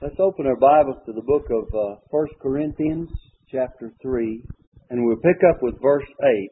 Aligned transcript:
Let's 0.00 0.20
open 0.20 0.46
our 0.46 0.54
Bibles 0.54 1.02
to 1.06 1.12
the 1.12 1.26
book 1.26 1.50
of 1.50 1.66
uh, 1.74 1.96
1 2.10 2.26
Corinthians, 2.40 3.10
chapter 3.50 3.90
3, 4.00 4.44
and 4.90 5.04
we'll 5.04 5.16
pick 5.16 5.42
up 5.50 5.60
with 5.60 5.74
verse 5.82 6.06
8. 6.22 6.50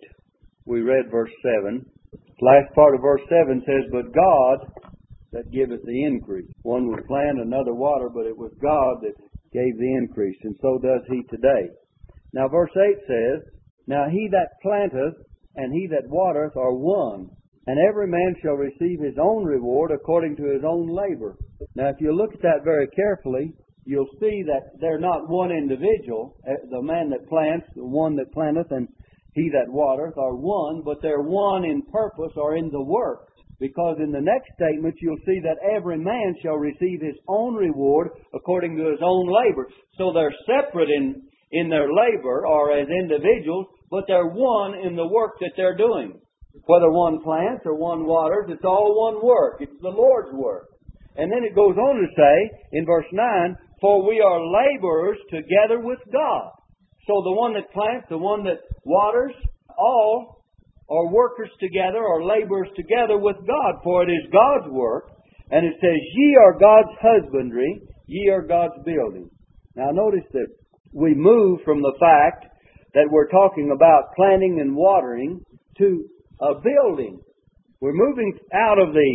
We 0.65 0.81
read 0.81 1.13
verse 1.13 1.31
7. 1.63 1.87
The 2.11 2.45
last 2.45 2.75
part 2.75 2.97
of 2.97 3.03
verse 3.03 3.21
7 3.29 3.63
says, 3.65 3.87
But 3.93 4.13
God 4.13 4.91
that 5.31 5.53
giveth 5.53 5.79
the 5.85 6.05
increase. 6.07 6.51
One 6.63 6.89
would 6.91 7.07
plant, 7.07 7.39
another 7.39 7.73
water, 7.73 8.11
but 8.13 8.27
it 8.27 8.37
was 8.37 8.51
God 8.61 9.07
that 9.07 9.15
gave 9.53 9.79
the 9.79 9.95
increase, 9.95 10.39
and 10.43 10.57
so 10.61 10.81
does 10.83 11.03
He 11.09 11.23
today. 11.31 11.71
Now, 12.33 12.49
verse 12.49 12.75
8 12.75 12.99
says, 13.07 13.47
Now 13.87 14.07
he 14.11 14.29
that 14.33 14.59
planteth 14.61 15.23
and 15.55 15.73
he 15.73 15.87
that 15.93 16.11
watereth 16.11 16.57
are 16.57 16.75
one, 16.75 17.31
and 17.67 17.79
every 17.89 18.07
man 18.07 18.35
shall 18.43 18.55
receive 18.55 19.01
his 19.01 19.17
own 19.21 19.45
reward 19.45 19.91
according 19.91 20.37
to 20.37 20.45
his 20.45 20.63
own 20.65 20.89
labor. 20.89 21.37
Now, 21.75 21.89
if 21.89 21.97
you 22.01 22.15
look 22.15 22.33
at 22.33 22.43
that 22.43 22.65
very 22.65 22.87
carefully, 22.89 23.53
you'll 23.85 24.11
see 24.21 24.43
that 24.47 24.79
they're 24.81 25.01
not 25.01 25.29
one 25.29 25.51
individual. 25.51 26.37
Eh, 26.47 26.55
the 26.71 26.83
man 26.83 27.11
that 27.11 27.29
plants, 27.29 27.67
the 27.75 27.85
one 27.85 28.17
that 28.17 28.33
planteth, 28.33 28.71
and 28.71 28.89
he 29.35 29.51
that 29.51 29.71
watereth 29.73 30.17
are 30.17 30.35
one, 30.35 30.83
but 30.85 30.99
they're 31.03 31.23
one 31.23 31.65
in 31.65 31.83
purpose 31.93 32.33
or 32.37 32.57
in 32.57 32.71
the 32.71 32.83
work. 32.83 33.29
Because 33.59 33.97
in 33.99 34.13
the 34.13 34.21
next 34.21 34.53
statement, 34.55 34.95
you'll 35.01 35.25
see 35.25 35.41
that 35.41 35.59
every 35.75 35.99
man 35.99 36.35
shall 36.43 36.57
receive 36.57 37.01
his 37.01 37.17
own 37.27 37.55
reward 37.55 38.09
according 38.35 38.77
to 38.77 38.91
his 38.91 39.01
own 39.03 39.27
labor. 39.27 39.67
So 39.97 40.13
they're 40.13 40.35
separate 40.45 40.91
in, 40.91 41.23
in 41.53 41.69
their 41.69 41.89
labor 41.89 42.47
or 42.47 42.73
as 42.73 42.87
individuals, 42.89 43.67
but 43.91 44.05
they're 44.07 44.29
one 44.29 44.75
in 44.75 44.95
the 44.95 45.07
work 45.07 45.39
that 45.41 45.53
they're 45.57 45.77
doing. 45.77 46.21
Whether 46.65 46.91
one 46.91 47.23
plants 47.23 47.63
or 47.65 47.77
one 47.77 48.07
waters, 48.07 48.47
it's 48.49 48.65
all 48.65 48.97
one 48.97 49.25
work. 49.25 49.59
It's 49.61 49.81
the 49.83 49.89
Lord's 49.89 50.33
work. 50.33 50.69
And 51.17 51.31
then 51.33 51.45
it 51.45 51.55
goes 51.55 51.77
on 51.77 51.97
to 51.97 52.09
say 52.17 52.51
in 52.73 52.85
verse 52.85 53.07
9, 53.13 53.57
For 53.81 54.07
we 54.07 54.21
are 54.21 54.41
laborers 54.41 55.19
together 55.31 55.81
with 55.81 55.99
God. 56.13 56.51
So 57.07 57.23
the 57.23 57.33
one 57.33 57.55
that 57.55 57.73
plants, 57.73 58.07
the 58.11 58.19
one 58.19 58.43
that 58.45 58.59
waters, 58.85 59.33
all 59.79 60.43
are 60.91 61.13
workers 61.13 61.51
together 61.61 61.99
or 61.99 62.25
laborers 62.25 62.69
together 62.77 63.19
with 63.19 63.37
God, 63.47 63.81
for 63.83 64.03
it 64.03 64.11
is 64.11 64.33
God's 64.33 64.71
work. 64.73 65.11
And 65.51 65.65
it 65.65 65.75
says, 65.81 65.99
Ye 66.15 66.37
are 66.37 66.59
God's 66.59 66.95
husbandry, 67.01 67.81
ye 68.07 68.29
are 68.31 68.43
God's 68.43 68.75
building. 68.85 69.31
Now 69.75 69.91
notice 69.93 70.27
that 70.33 70.49
we 70.93 71.15
move 71.15 71.61
from 71.65 71.83
the 71.83 71.95
fact 72.01 72.47
that 72.95 73.09
we're 73.11 73.29
talking 73.29 73.73
about 73.75 74.15
planting 74.17 74.59
and 74.61 74.75
watering 74.75 75.45
to 75.79 76.09
a 76.41 76.55
building. 76.61 77.21
We're 77.81 77.95
moving 77.97 78.33
out 78.55 78.79
of 78.79 78.93
the 78.93 79.13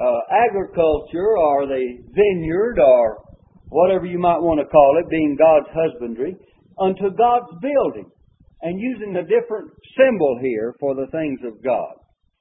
uh, 0.00 0.20
agriculture 0.48 1.38
or 1.38 1.66
the 1.66 2.02
vineyard 2.10 2.78
or 2.78 3.22
whatever 3.68 4.06
you 4.06 4.18
might 4.18 4.42
want 4.42 4.60
to 4.60 4.70
call 4.70 4.98
it, 5.00 5.10
being 5.10 5.36
God's 5.38 5.70
husbandry, 5.74 6.36
unto 6.78 7.10
God's 7.16 7.50
building 7.62 8.10
and 8.62 8.80
using 8.80 9.16
a 9.16 9.28
different 9.28 9.70
symbol 9.96 10.38
here 10.40 10.74
for 10.80 10.94
the 10.94 11.06
things 11.12 11.40
of 11.44 11.62
God. 11.62 11.94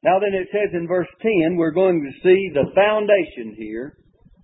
Now 0.03 0.19
then 0.19 0.33
it 0.33 0.47
says 0.51 0.73
in 0.73 0.87
verse 0.87 1.07
10, 1.21 1.55
we're 1.57 1.71
going 1.71 2.01
to 2.01 2.19
see 2.23 2.49
the 2.53 2.71
foundation 2.75 3.55
here 3.57 3.97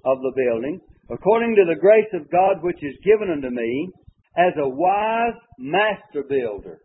of 0.05 0.17
the 0.19 0.33
building, 0.35 0.79
according 1.09 1.55
to 1.55 1.65
the 1.67 1.79
grace 1.79 2.09
of 2.13 2.31
God 2.31 2.57
which 2.61 2.81
is 2.81 2.95
given 3.03 3.31
unto 3.31 3.49
me, 3.49 3.89
as 4.37 4.53
a 4.57 4.69
wise 4.69 5.39
master 5.57 6.23
builder. 6.27 6.79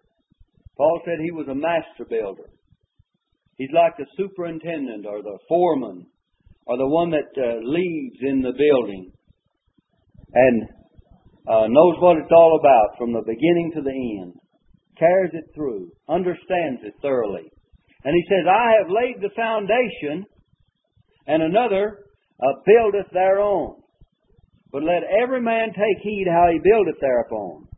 Paul 0.77 1.01
said 1.05 1.19
he 1.23 1.31
was 1.31 1.47
a 1.49 1.55
master 1.55 2.05
builder. 2.09 2.51
He's 3.57 3.71
like 3.73 3.97
the 3.97 4.07
superintendent 4.17 5.07
or 5.07 5.23
the 5.23 5.39
foreman 5.49 6.07
or 6.67 6.77
the 6.77 6.89
one 6.89 7.11
that 7.11 7.31
uh, 7.37 7.61
leads 7.63 8.17
in 8.23 8.43
the 8.43 8.53
building 8.53 9.13
and 10.35 10.63
uh, 11.49 11.67
knows 11.69 11.97
what 12.01 12.17
it's 12.17 12.33
all 12.33 12.59
about 12.59 12.99
from 12.99 13.13
the 13.13 13.23
beginning 13.27 13.71
to 13.75 13.83
the 13.83 14.23
end, 14.23 14.33
carries 14.99 15.31
it 15.35 15.45
through, 15.55 15.93
understands 16.09 16.81
it 16.83 16.95
thoroughly. 17.03 17.45
And 18.05 18.15
he 18.15 18.25
says, 18.29 18.47
I 18.49 18.73
have 18.81 18.91
laid 18.91 19.23
the 19.23 19.35
foundation, 19.37 20.25
and 21.27 21.43
another 21.43 22.05
uh, 22.43 22.53
buildeth 22.67 23.11
thereon. 23.13 23.77
But 24.73 24.83
let 24.83 25.03
every 25.23 25.41
man 25.41 25.69
take 25.69 26.03
heed 26.03 26.27
how 26.29 26.49
he 26.51 26.59
buildeth 26.59 27.01
thereupon. 27.01 27.69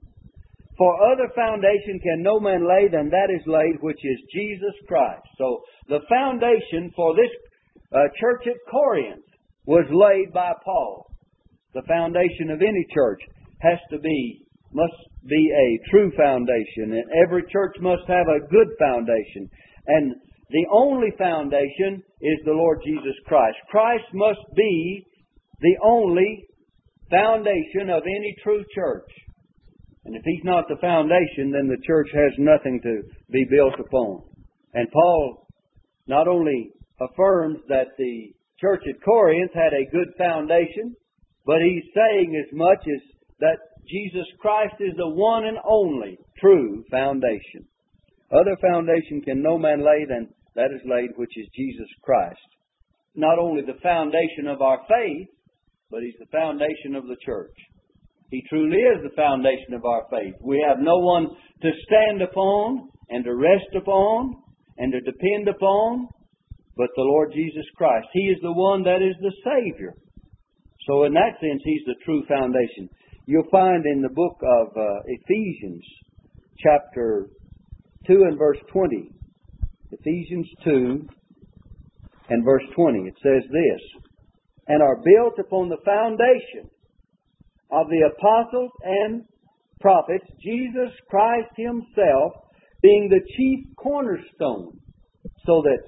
For 0.79 0.93
other 1.11 1.33
foundation 1.35 1.99
can 2.03 2.23
no 2.23 2.39
man 2.39 2.69
lay 2.69 2.89
than 2.89 3.09
that 3.09 3.33
is 3.33 3.47
laid, 3.47 3.81
which 3.81 4.01
is 4.05 4.33
Jesus 4.33 4.75
Christ. 4.87 5.25
So 5.39 5.63
the 5.89 6.01
foundation 6.09 6.93
for 6.95 7.15
this 7.17 7.33
uh, 7.93 8.09
church 8.21 8.45
at 8.47 8.71
Corinth 8.71 9.25
was 9.65 9.87
laid 9.91 10.33
by 10.33 10.53
Paul. 10.65 11.07
The 11.73 11.83
foundation 11.89 12.51
of 12.51 12.61
any 12.61 12.87
church 12.93 13.21
has 13.61 13.79
to 13.91 13.99
be, 13.99 14.43
must 14.73 15.01
be 15.29 15.51
a 15.51 15.91
true 15.91 16.13
foundation. 16.17 16.93
And 16.93 17.05
every 17.25 17.43
church 17.51 17.77
must 17.81 18.03
have 18.09 18.29
a 18.29 18.47
good 18.51 18.69
foundation. 18.79 19.49
And 19.87 20.15
the 20.51 20.67
only 20.73 21.11
foundation 21.19 22.03
is 22.21 22.39
the 22.45 22.53
Lord 22.53 22.79
Jesus 22.85 23.17
Christ. 23.27 23.57
Christ 23.71 24.05
must 24.13 24.45
be 24.55 25.07
the 25.61 25.77
only 25.83 26.47
foundation 27.11 27.89
of 27.91 28.03
any 28.03 28.37
true 28.43 28.65
church. 28.75 29.09
And 30.07 30.15
if 30.15 30.23
he's 30.25 30.45
not 30.45 30.65
the 30.69 30.81
foundation, 30.81 31.51
then 31.51 31.67
the 31.67 31.83
church 31.85 32.09
has 32.15 32.33
nothing 32.39 32.81
to 32.83 33.03
be 33.31 33.45
built 33.51 33.75
upon. 33.79 34.23
And 34.73 34.89
Paul 34.93 35.49
not 36.07 36.29
only 36.29 36.71
affirms 37.01 37.59
that 37.69 37.89
the 37.99 38.33
church 38.61 38.83
at 38.89 39.03
Corinth 39.03 39.51
had 39.53 39.73
a 39.75 39.91
good 39.91 40.15
foundation, 40.17 40.95
but 41.45 41.59
he's 41.61 41.85
saying 41.93 42.41
as 42.41 42.57
much 42.57 42.79
as 42.87 43.03
that 43.41 43.59
Jesus 43.89 44.27
Christ 44.39 44.75
is 44.81 44.95
the 44.97 45.09
one 45.09 45.45
and 45.45 45.59
only 45.69 46.19
true 46.41 46.85
foundation. 46.91 47.67
Other 48.33 48.57
foundation 48.61 49.23
can 49.23 49.43
no 49.43 49.59
man 49.59 49.81
lay 49.85 50.07
than 50.09 50.29
that 50.55 50.71
is 50.75 50.83
laid, 50.87 51.11
which 51.17 51.37
is 51.37 51.47
Jesus 51.55 51.89
Christ. 52.03 52.39
Not 53.15 53.39
only 53.39 53.63
the 53.63 53.81
foundation 53.83 54.47
of 54.49 54.63
our 54.63 54.81
faith, 54.89 55.29
but 55.91 56.03
he's 56.03 56.19
the 56.19 56.27
foundation 56.27 56.95
of 56.95 57.07
the 57.07 57.17
church. 57.25 57.55
He 58.31 58.43
truly 58.49 58.79
is 58.79 59.03
the 59.03 59.15
foundation 59.15 59.75
of 59.75 59.85
our 59.85 60.05
faith. 60.11 60.35
We 60.43 60.65
have 60.69 60.79
no 60.81 60.97
one 60.99 61.29
to 61.63 61.71
stand 61.87 62.23
upon 62.23 62.89
and 63.09 63.25
to 63.25 63.35
rest 63.35 63.71
upon 63.77 64.35
and 64.79 64.93
to 64.93 65.01
depend 65.01 65.49
upon 65.49 66.09
but 66.77 66.91
the 66.95 67.03
Lord 67.03 67.33
Jesus 67.33 67.65
Christ. 67.77 68.07
He 68.13 68.27
is 68.29 68.39
the 68.43 68.53
one 68.53 68.83
that 68.83 69.01
is 69.01 69.17
the 69.21 69.33
Savior. 69.45 69.95
So, 70.87 71.05
in 71.05 71.15
that 71.15 71.41
sense, 71.41 71.63
He's 71.65 71.85
the 71.87 71.97
true 72.05 72.23
foundation. 72.29 72.89
You'll 73.27 73.49
find 73.51 73.85
in 73.87 74.03
the 74.03 74.13
book 74.13 74.37
of 74.43 74.69
uh, 74.77 75.01
Ephesians, 75.07 75.83
chapter 76.59 77.29
2 78.07 78.13
and 78.29 78.39
verse 78.39 78.59
20, 78.73 79.11
Ephesians 79.91 80.49
2 80.65 81.09
and 82.29 82.45
verse 82.45 82.63
20, 82.75 82.99
it 83.01 83.15
says 83.23 83.43
this, 83.51 84.03
and 84.69 84.83
are 84.83 85.03
built 85.03 85.39
upon 85.39 85.69
the 85.69 85.79
foundation 85.85 86.71
of 87.71 87.89
the 87.89 88.11
apostles 88.15 88.71
and 88.83 89.25
prophets, 89.81 90.27
Jesus 90.43 90.93
Christ 91.09 91.51
Himself 91.57 92.33
being 92.83 93.09
the 93.09 93.25
chief 93.37 93.75
cornerstone, 93.77 94.79
so 95.45 95.63
that 95.63 95.83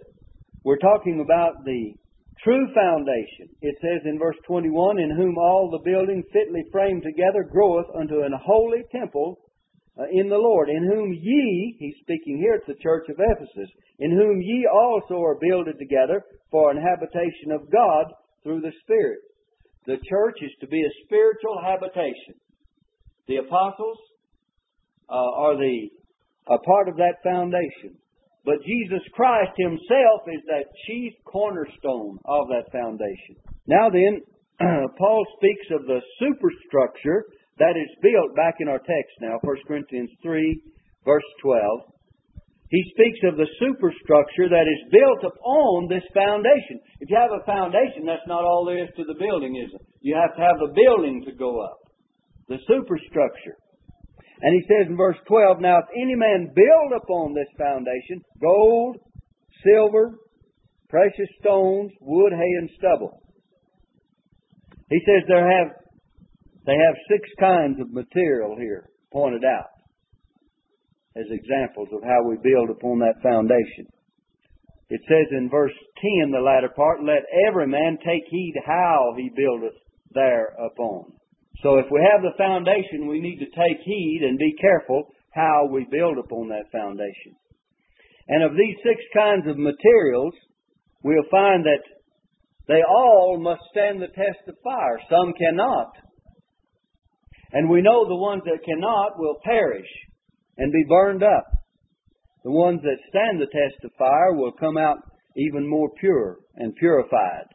we're 0.65 0.79
talking 0.79 1.21
about 1.25 1.65
the 1.65 1.95
true 2.43 2.67
foundation. 2.75 3.49
It 3.63 3.77
says 3.81 4.03
in 4.05 4.19
verse 4.19 4.37
21, 4.47 4.99
In 4.99 5.11
whom 5.17 5.37
all 5.39 5.71
the 5.71 5.91
building 5.91 6.23
fitly 6.33 6.63
framed 6.73 7.03
together 7.03 7.47
groweth 7.51 7.87
unto 7.95 8.23
an 8.23 8.33
holy 8.45 8.83
temple 8.93 9.39
uh, 9.99 10.05
in 10.13 10.29
the 10.29 10.39
Lord, 10.39 10.69
in 10.69 10.85
whom 10.85 11.13
ye, 11.13 11.77
he's 11.79 11.97
speaking 12.03 12.39
here, 12.39 12.55
it's 12.55 12.67
the 12.67 12.83
church 12.83 13.09
of 13.09 13.17
Ephesus, 13.19 13.71
in 13.99 14.13
whom 14.13 14.41
ye 14.41 14.69
also 14.73 15.23
are 15.23 15.39
builded 15.41 15.79
together 15.79 16.23
for 16.51 16.71
an 16.71 16.79
habitation 16.81 17.51
of 17.53 17.71
God 17.71 18.07
through 18.45 18.61
the 18.61 18.73
Spirit. 18.83 19.19
The 19.89 19.97
church 20.05 20.37
is 20.43 20.53
to 20.61 20.69
be 20.69 20.85
a 20.85 20.97
spiritual 21.07 21.57
habitation. 21.65 22.37
The 23.27 23.37
apostles 23.37 23.97
uh, 25.09 25.17
are 25.17 25.57
the 25.57 25.89
a 26.47 26.59
part 26.59 26.89
of 26.89 26.97
that 26.97 27.25
foundation. 27.25 27.97
But 28.45 28.61
Jesus 28.65 29.01
Christ 29.13 29.53
Himself 29.57 30.21
is 30.29 30.45
that 30.47 30.69
chief 30.87 31.13
cornerstone 31.25 32.19
of 32.25 32.49
that 32.49 32.69
foundation. 32.71 33.37
Now 33.67 33.89
then, 33.89 34.21
Paul 34.99 35.25
speaks 35.37 35.67
of 35.73 35.87
the 35.87 36.01
superstructure 36.21 37.25
that 37.59 37.77
is 37.77 37.89
built 38.03 38.37
back 38.37 38.57
in 38.61 38.69
our 38.69 38.79
text 38.79 39.17
now, 39.21 39.41
1 39.41 39.57
Corinthians 39.67 40.11
3, 40.23 40.63
verse 41.05 41.25
12. 41.43 41.81
He 42.71 42.85
speaks 42.93 43.21
of 43.25 43.41
the 43.41 43.49
superstructure 43.57 44.53
that 44.53 44.69
is 44.69 44.93
built 44.93 45.33
upon 45.33 45.89
this 45.89 46.05
foundation. 46.13 46.81
If 47.01 47.09
you 47.09 47.17
have 47.17 47.33
a 47.33 47.45
foundation, 47.49 48.05
that's 48.05 48.29
not 48.29 48.45
all 48.45 48.67
there 48.67 48.85
is 48.85 48.93
to 48.97 49.05
the 49.05 49.17
building, 49.17 49.57
is 49.57 49.73
it? 49.73 49.81
You 50.03 50.15
have 50.21 50.37
to 50.37 50.43
have 50.43 50.61
the 50.61 50.77
building 50.77 51.25
to 51.25 51.33
go 51.33 51.65
up. 51.65 51.81
The 52.49 52.61
superstructure. 52.69 53.57
And 54.41 54.53
he 54.53 54.63
says 54.69 54.87
in 54.89 54.97
verse 54.97 55.17
12, 55.27 55.61
Now 55.61 55.79
if 55.79 55.89
any 55.97 56.15
man 56.15 56.53
build 56.55 57.01
upon 57.03 57.33
this 57.33 57.49
foundation 57.57 58.21
gold, 58.41 58.97
silver, 59.65 60.21
precious 60.91 61.29
stones, 61.41 61.91
wood, 62.01 62.33
hay, 62.33 62.53
and 62.61 62.71
stubble. 62.77 63.23
He 64.91 65.01
says 65.05 65.25
there 65.27 65.51
have 65.51 65.73
They 66.67 66.77
have 66.77 66.97
six 67.09 67.29
kinds 67.41 67.81
of 67.81 67.93
material 67.93 68.57
here 68.57 68.89
pointed 69.11 69.45
out 69.45 69.78
as 71.19 71.27
examples 71.31 71.89
of 71.93 72.03
how 72.03 72.23
we 72.23 72.37
build 72.39 72.71
upon 72.71 72.99
that 73.01 73.21
foundation. 73.23 73.91
It 74.89 75.03
says 75.05 75.27
in 75.33 75.51
verse 75.51 75.75
10, 76.23 76.31
the 76.31 76.41
latter 76.41 76.71
part, 76.75 77.05
let 77.05 77.27
every 77.49 77.67
man 77.67 77.99
take 77.99 78.25
heed 78.31 78.55
how 78.65 79.13
he 79.17 79.31
buildeth 79.35 79.77
thereupon. 80.15 81.13
So 81.63 81.77
if 81.77 81.87
we 81.91 82.01
have 82.01 82.23
the 82.23 82.39
foundation, 82.39 83.09
we 83.09 83.21
need 83.21 83.39
to 83.39 83.51
take 83.51 83.81
heed 83.85 84.21
and 84.23 84.39
be 84.39 84.55
careful 84.61 85.11
how 85.35 85.69
we 85.71 85.87
build 85.91 86.17
upon 86.19 86.49
that 86.49 86.71
foundation. 86.73 87.35
And 88.29 88.45
of 88.45 88.53
these 88.53 88.77
six 88.83 89.01
kinds 89.13 89.47
of 89.49 89.59
materials, 89.59 90.35
we'll 91.03 91.29
find 91.31 91.65
that 91.65 91.83
they 92.69 92.81
all 92.89 93.39
must 93.41 93.63
stand 93.73 94.01
the 94.01 94.09
test 94.09 94.47
of 94.47 94.55
fire. 94.63 95.01
Some 95.11 95.33
cannot. 95.33 95.93
And 97.53 97.69
we 97.69 97.83
know 97.83 98.07
the 98.07 98.17
ones 98.17 98.43
that 98.45 98.65
cannot 98.65 99.19
will 99.19 99.37
perish 99.43 99.89
and 100.59 100.73
be 100.73 100.85
burned 100.89 101.23
up. 101.23 101.47
The 102.45 102.51
ones 102.51 102.81
that 102.83 102.99
stand 103.09 103.41
the 103.41 103.47
test 103.47 103.85
of 103.85 103.91
fire 103.99 104.35
will 104.35 104.53
come 104.53 104.77
out 104.77 104.99
even 105.37 105.69
more 105.69 105.91
pure 105.99 106.39
and 106.57 106.75
purified 106.77 107.47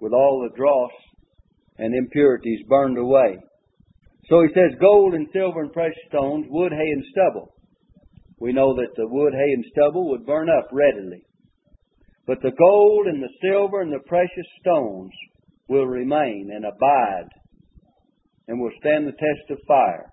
with 0.00 0.12
all 0.12 0.42
the 0.42 0.56
dross 0.56 0.90
and 1.78 1.94
impurities 1.94 2.64
burned 2.68 2.98
away. 2.98 3.38
So 4.28 4.42
he 4.42 4.48
says 4.54 4.78
gold 4.80 5.14
and 5.14 5.26
silver 5.32 5.62
and 5.62 5.72
precious 5.72 5.98
stones, 6.08 6.46
wood, 6.48 6.72
hay, 6.72 6.90
and 6.92 7.04
stubble. 7.10 7.54
We 8.38 8.52
know 8.52 8.74
that 8.74 8.94
the 8.96 9.08
wood, 9.08 9.32
hay, 9.32 9.52
and 9.52 9.64
stubble 9.72 10.10
would 10.10 10.26
burn 10.26 10.48
up 10.48 10.68
readily. 10.72 11.24
But 12.26 12.38
the 12.42 12.52
gold 12.56 13.06
and 13.06 13.22
the 13.22 13.32
silver 13.40 13.80
and 13.80 13.92
the 13.92 14.06
precious 14.06 14.46
stones 14.60 15.10
will 15.68 15.86
remain 15.86 16.50
and 16.54 16.64
abide 16.64 17.28
and 18.46 18.60
will 18.60 18.70
stand 18.80 19.06
the 19.06 19.12
test 19.12 19.50
of 19.50 19.58
fire. 19.66 20.11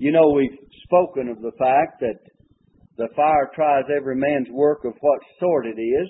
You 0.00 0.12
know, 0.12 0.30
we've 0.30 0.56
spoken 0.84 1.28
of 1.28 1.42
the 1.42 1.52
fact 1.58 2.00
that 2.00 2.16
the 2.96 3.08
fire 3.14 3.50
tries 3.54 3.84
every 3.94 4.16
man's 4.16 4.48
work 4.50 4.86
of 4.86 4.94
what 4.98 5.20
sort 5.38 5.66
it 5.66 5.78
is. 5.78 6.08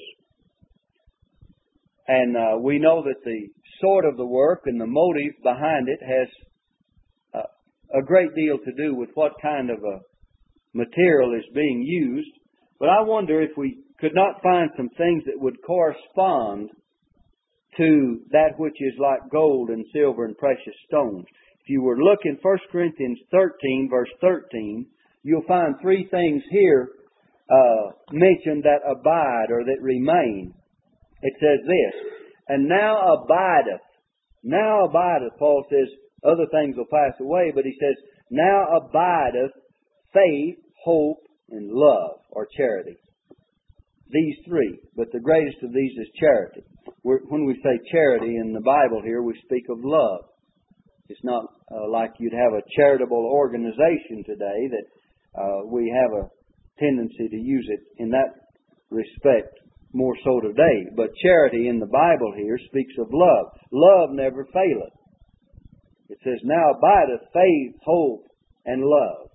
And 2.07 2.37
uh, 2.37 2.59
we 2.63 2.79
know 2.79 3.03
that 3.03 3.25
the 3.25 3.49
sort 3.81 4.05
of 4.05 4.17
the 4.17 4.25
work 4.25 4.61
and 4.67 4.81
the 4.81 4.87
motive 4.87 5.33
behind 5.43 5.89
it 5.89 5.99
has 6.07 6.29
uh, 7.35 7.99
a 7.99 8.03
great 8.05 8.33
deal 8.37 8.59
to 8.59 8.73
do 8.81 8.95
with 8.95 9.09
what 9.15 9.33
kind 9.43 9.71
of 9.71 9.79
a 9.79 9.99
material 10.73 11.35
is 11.35 11.53
being 11.53 11.83
used. 11.83 12.31
But 12.79 12.91
I 12.91 13.03
wonder 13.03 13.43
if 13.43 13.51
we 13.57 13.83
could 13.99 14.15
not 14.15 14.41
find 14.41 14.71
some 14.77 14.91
things 14.91 15.25
that 15.27 15.41
would 15.41 15.57
correspond 15.67 16.71
to 17.77 18.21
that 18.31 18.53
which 18.57 18.77
is 18.79 18.95
like 19.01 19.33
gold 19.33 19.71
and 19.71 19.85
silver 19.93 20.27
and 20.27 20.39
precious 20.39 20.77
stones. 20.87 21.27
If 21.63 21.69
you 21.69 21.83
were 21.83 21.99
looking 21.99 22.39
1 22.41 22.59
Corinthians 22.73 23.19
13, 23.31 23.89
verse 23.91 24.09
13, 24.21 24.87
you'll 25.23 25.45
find 25.47 25.75
three 25.81 26.09
things 26.11 26.43
here 26.51 26.91
uh, 27.51 27.91
mentioned 28.13 28.65
that 28.65 28.81
abide 28.89 29.51
or 29.51 29.65
that 29.65 29.83
remain. 29.83 30.55
It 31.23 31.35
says 31.39 31.59
this, 31.67 32.13
and 32.49 32.69
now 32.69 33.15
abideth. 33.15 33.83
Now 34.43 34.87
abideth, 34.87 35.39
Paul 35.39 35.65
says, 35.69 35.89
other 36.25 36.47
things 36.51 36.77
will 36.77 36.87
pass 36.91 37.19
away, 37.21 37.53
but 37.55 37.65
he 37.65 37.77
says, 37.81 37.97
now 38.31 38.65
abideth 38.77 39.53
faith, 40.15 40.57
hope, 40.85 41.19
and 41.51 41.71
love, 41.71 42.21
or 42.31 42.47
charity. 42.57 42.97
These 44.11 44.37
three, 44.47 44.79
but 44.97 45.13
the 45.13 45.21
greatest 45.21 45.59
of 45.63 45.73
these 45.73 45.93
is 45.99 46.09
charity. 46.19 46.63
when 47.03 47.45
we 47.45 47.55
say 47.63 47.79
charity 47.91 48.37
in 48.37 48.53
the 48.53 48.61
Bible 48.61 49.03
here, 49.05 49.23
we 49.23 49.35
speak 49.45 49.65
of 49.69 49.79
love. 49.83 50.21
It's 51.11 51.25
not 51.25 51.45
uh, 51.71 51.91
like 51.91 52.13
you'd 52.19 52.33
have 52.33 52.55
a 52.55 52.63
charitable 52.77 53.27
organization 53.35 54.23
today 54.25 54.71
that 54.71 54.87
uh, 55.35 55.67
we 55.67 55.91
have 55.91 56.25
a 56.25 56.29
tendency 56.79 57.29
to 57.29 57.37
use 57.37 57.69
it 57.69 57.81
in 57.99 58.11
that 58.11 58.31
respect 58.91 59.59
more 59.93 60.15
so 60.25 60.41
today. 60.41 60.87
But 60.95 61.11
charity 61.21 61.69
in 61.69 61.81
the 61.81 61.87
Bible 61.87 62.33
here 62.37 62.59
speaks 62.69 62.95
of 62.99 63.09
love. 63.11 63.47
Love 63.73 64.11
never 64.13 64.45
faileth. 64.45 64.95
It 66.09 66.19
says, 66.23 66.39
Now 66.45 66.75
abideth 66.79 67.27
faith, 67.33 67.75
hope, 67.85 68.27
and 68.65 68.83
love. 68.83 69.31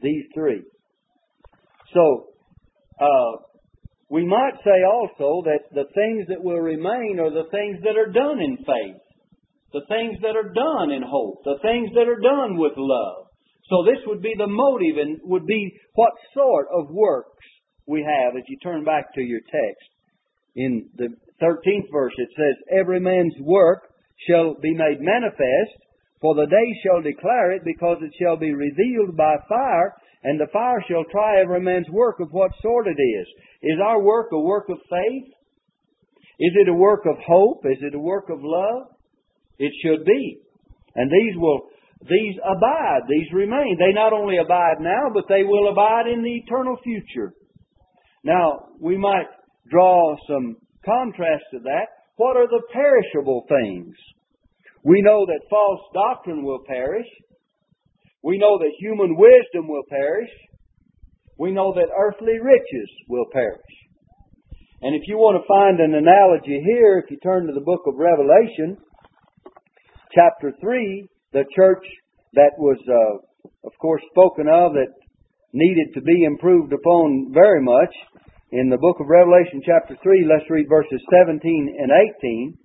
These 0.00 0.24
three. 0.34 0.62
So, 1.92 2.28
uh, 3.00 3.42
we 4.08 4.24
might 4.24 4.54
say 4.64 4.84
also 4.84 5.42
that 5.46 5.72
the 5.72 5.90
things 5.94 6.26
that 6.28 6.42
will 6.42 6.58
remain 6.60 7.18
are 7.20 7.30
the 7.30 7.48
things 7.50 7.78
that 7.82 7.96
are 7.96 8.12
done 8.12 8.40
in 8.40 8.56
faith, 8.58 9.02
the 9.72 9.86
things 9.88 10.18
that 10.22 10.36
are 10.36 10.52
done 10.52 10.90
in 10.90 11.02
hope, 11.02 11.44
the 11.44 11.58
things 11.62 11.90
that 11.94 12.08
are 12.08 12.20
done 12.20 12.58
with 12.58 12.72
love. 12.76 13.26
So 13.68 13.84
this 13.84 14.02
would 14.06 14.20
be 14.20 14.34
the 14.36 14.48
motive 14.48 14.98
and 14.98 15.18
would 15.24 15.46
be 15.46 15.72
what 15.94 16.12
sort 16.34 16.66
of 16.74 16.90
works 16.90 17.46
we 17.86 18.02
have 18.02 18.36
as 18.36 18.42
you 18.48 18.56
turn 18.62 18.84
back 18.84 19.14
to 19.14 19.20
your 19.20 19.40
text. 19.40 19.88
In 20.56 20.90
the 20.96 21.08
13th 21.40 21.86
verse 21.92 22.14
it 22.16 22.28
says, 22.36 22.78
Every 22.80 23.00
man's 23.00 23.34
work 23.40 23.90
shall 24.28 24.54
be 24.60 24.74
made 24.74 25.00
manifest, 25.00 25.78
for 26.20 26.34
the 26.34 26.46
day 26.46 26.68
shall 26.82 27.00
declare 27.00 27.52
it, 27.52 27.62
because 27.64 27.98
it 28.02 28.12
shall 28.20 28.36
be 28.36 28.52
revealed 28.52 29.16
by 29.16 29.36
fire, 29.48 29.94
and 30.24 30.38
the 30.38 30.52
fire 30.52 30.84
shall 30.88 31.04
try 31.10 31.40
every 31.40 31.60
man's 31.60 31.88
work 31.90 32.20
of 32.20 32.28
what 32.32 32.50
sort 32.60 32.86
it 32.88 33.00
is. 33.00 33.26
Is 33.62 33.78
our 33.82 34.02
work 34.02 34.28
a 34.32 34.38
work 34.38 34.68
of 34.68 34.78
faith? 34.90 35.32
Is 36.40 36.52
it 36.56 36.68
a 36.68 36.74
work 36.74 37.06
of 37.06 37.16
hope? 37.26 37.64
Is 37.64 37.78
it 37.80 37.94
a 37.94 37.98
work 37.98 38.28
of 38.28 38.40
love? 38.42 38.88
It 39.60 39.72
should 39.84 40.04
be. 40.06 40.40
And 40.96 41.10
these 41.10 41.36
will 41.36 41.68
these 42.08 42.36
abide, 42.40 43.04
these 43.08 43.30
remain. 43.30 43.76
They 43.78 43.92
not 43.92 44.14
only 44.14 44.38
abide 44.38 44.80
now, 44.80 45.12
but 45.12 45.24
they 45.28 45.44
will 45.44 45.68
abide 45.70 46.06
in 46.08 46.22
the 46.22 46.40
eternal 46.42 46.78
future. 46.82 47.34
Now, 48.24 48.72
we 48.80 48.96
might 48.96 49.28
draw 49.70 50.16
some 50.26 50.56
contrast 50.84 51.44
to 51.52 51.58
that. 51.60 51.86
What 52.16 52.38
are 52.38 52.48
the 52.48 52.62
perishable 52.72 53.44
things? 53.48 53.94
We 54.82 55.02
know 55.02 55.26
that 55.26 55.50
false 55.50 55.80
doctrine 55.92 56.42
will 56.42 56.64
perish. 56.66 57.06
We 58.22 58.38
know 58.38 58.58
that 58.58 58.72
human 58.78 59.16
wisdom 59.16 59.68
will 59.68 59.84
perish. 59.90 60.30
We 61.38 61.52
know 61.52 61.74
that 61.74 61.92
earthly 61.94 62.38
riches 62.40 62.90
will 63.08 63.26
perish. 63.30 63.60
And 64.82 64.94
if 64.94 65.02
you 65.06 65.16
want 65.16 65.36
to 65.36 65.48
find 65.48 65.80
an 65.80 65.94
analogy 65.94 66.64
here, 66.64 67.02
if 67.04 67.10
you 67.10 67.18
turn 67.18 67.46
to 67.46 67.52
the 67.52 67.64
book 67.64 67.82
of 67.86 67.96
Revelation, 67.96 68.78
chapter 70.14 70.52
3, 70.60 71.08
the 71.32 71.44
church 71.54 71.84
that 72.34 72.52
was, 72.58 72.78
uh, 72.86 73.48
of 73.66 73.72
course, 73.80 74.02
spoken 74.10 74.46
of 74.48 74.74
that 74.74 74.92
needed 75.52 75.94
to 75.94 76.00
be 76.02 76.24
improved 76.24 76.72
upon 76.72 77.32
very 77.32 77.62
much. 77.62 77.94
In 78.52 78.68
the 78.68 78.78
book 78.78 78.98
of 79.00 79.06
Revelation, 79.06 79.62
chapter 79.64 79.96
3, 80.02 80.26
let's 80.26 80.48
read 80.50 80.66
verses 80.68 81.00
17 81.22 81.38
and 81.78 81.90
18. 82.18 82.58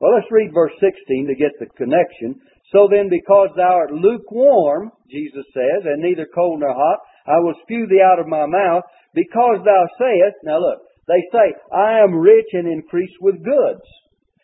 Well, 0.00 0.14
let's 0.14 0.30
read 0.30 0.52
verse 0.52 0.72
16 0.80 1.28
to 1.28 1.34
get 1.34 1.52
the 1.60 1.66
connection. 1.76 2.36
So 2.72 2.88
then, 2.90 3.08
because 3.08 3.48
thou 3.56 3.84
art 3.84 3.92
lukewarm, 3.92 4.90
Jesus 5.10 5.44
says, 5.52 5.84
and 5.84 6.02
neither 6.02 6.26
cold 6.34 6.60
nor 6.60 6.72
hot, 6.72 7.00
I 7.26 7.38
will 7.40 7.54
spew 7.62 7.86
thee 7.86 8.02
out 8.02 8.18
of 8.18 8.26
my 8.26 8.46
mouth, 8.46 8.82
because 9.14 9.60
thou 9.64 9.82
sayest, 10.00 10.36
now 10.44 10.58
look, 10.58 10.80
they 11.06 11.20
say, 11.32 11.52
I 11.72 12.00
am 12.00 12.16
rich 12.16 12.48
and 12.52 12.66
increase 12.66 13.12
with 13.20 13.44
goods, 13.44 13.84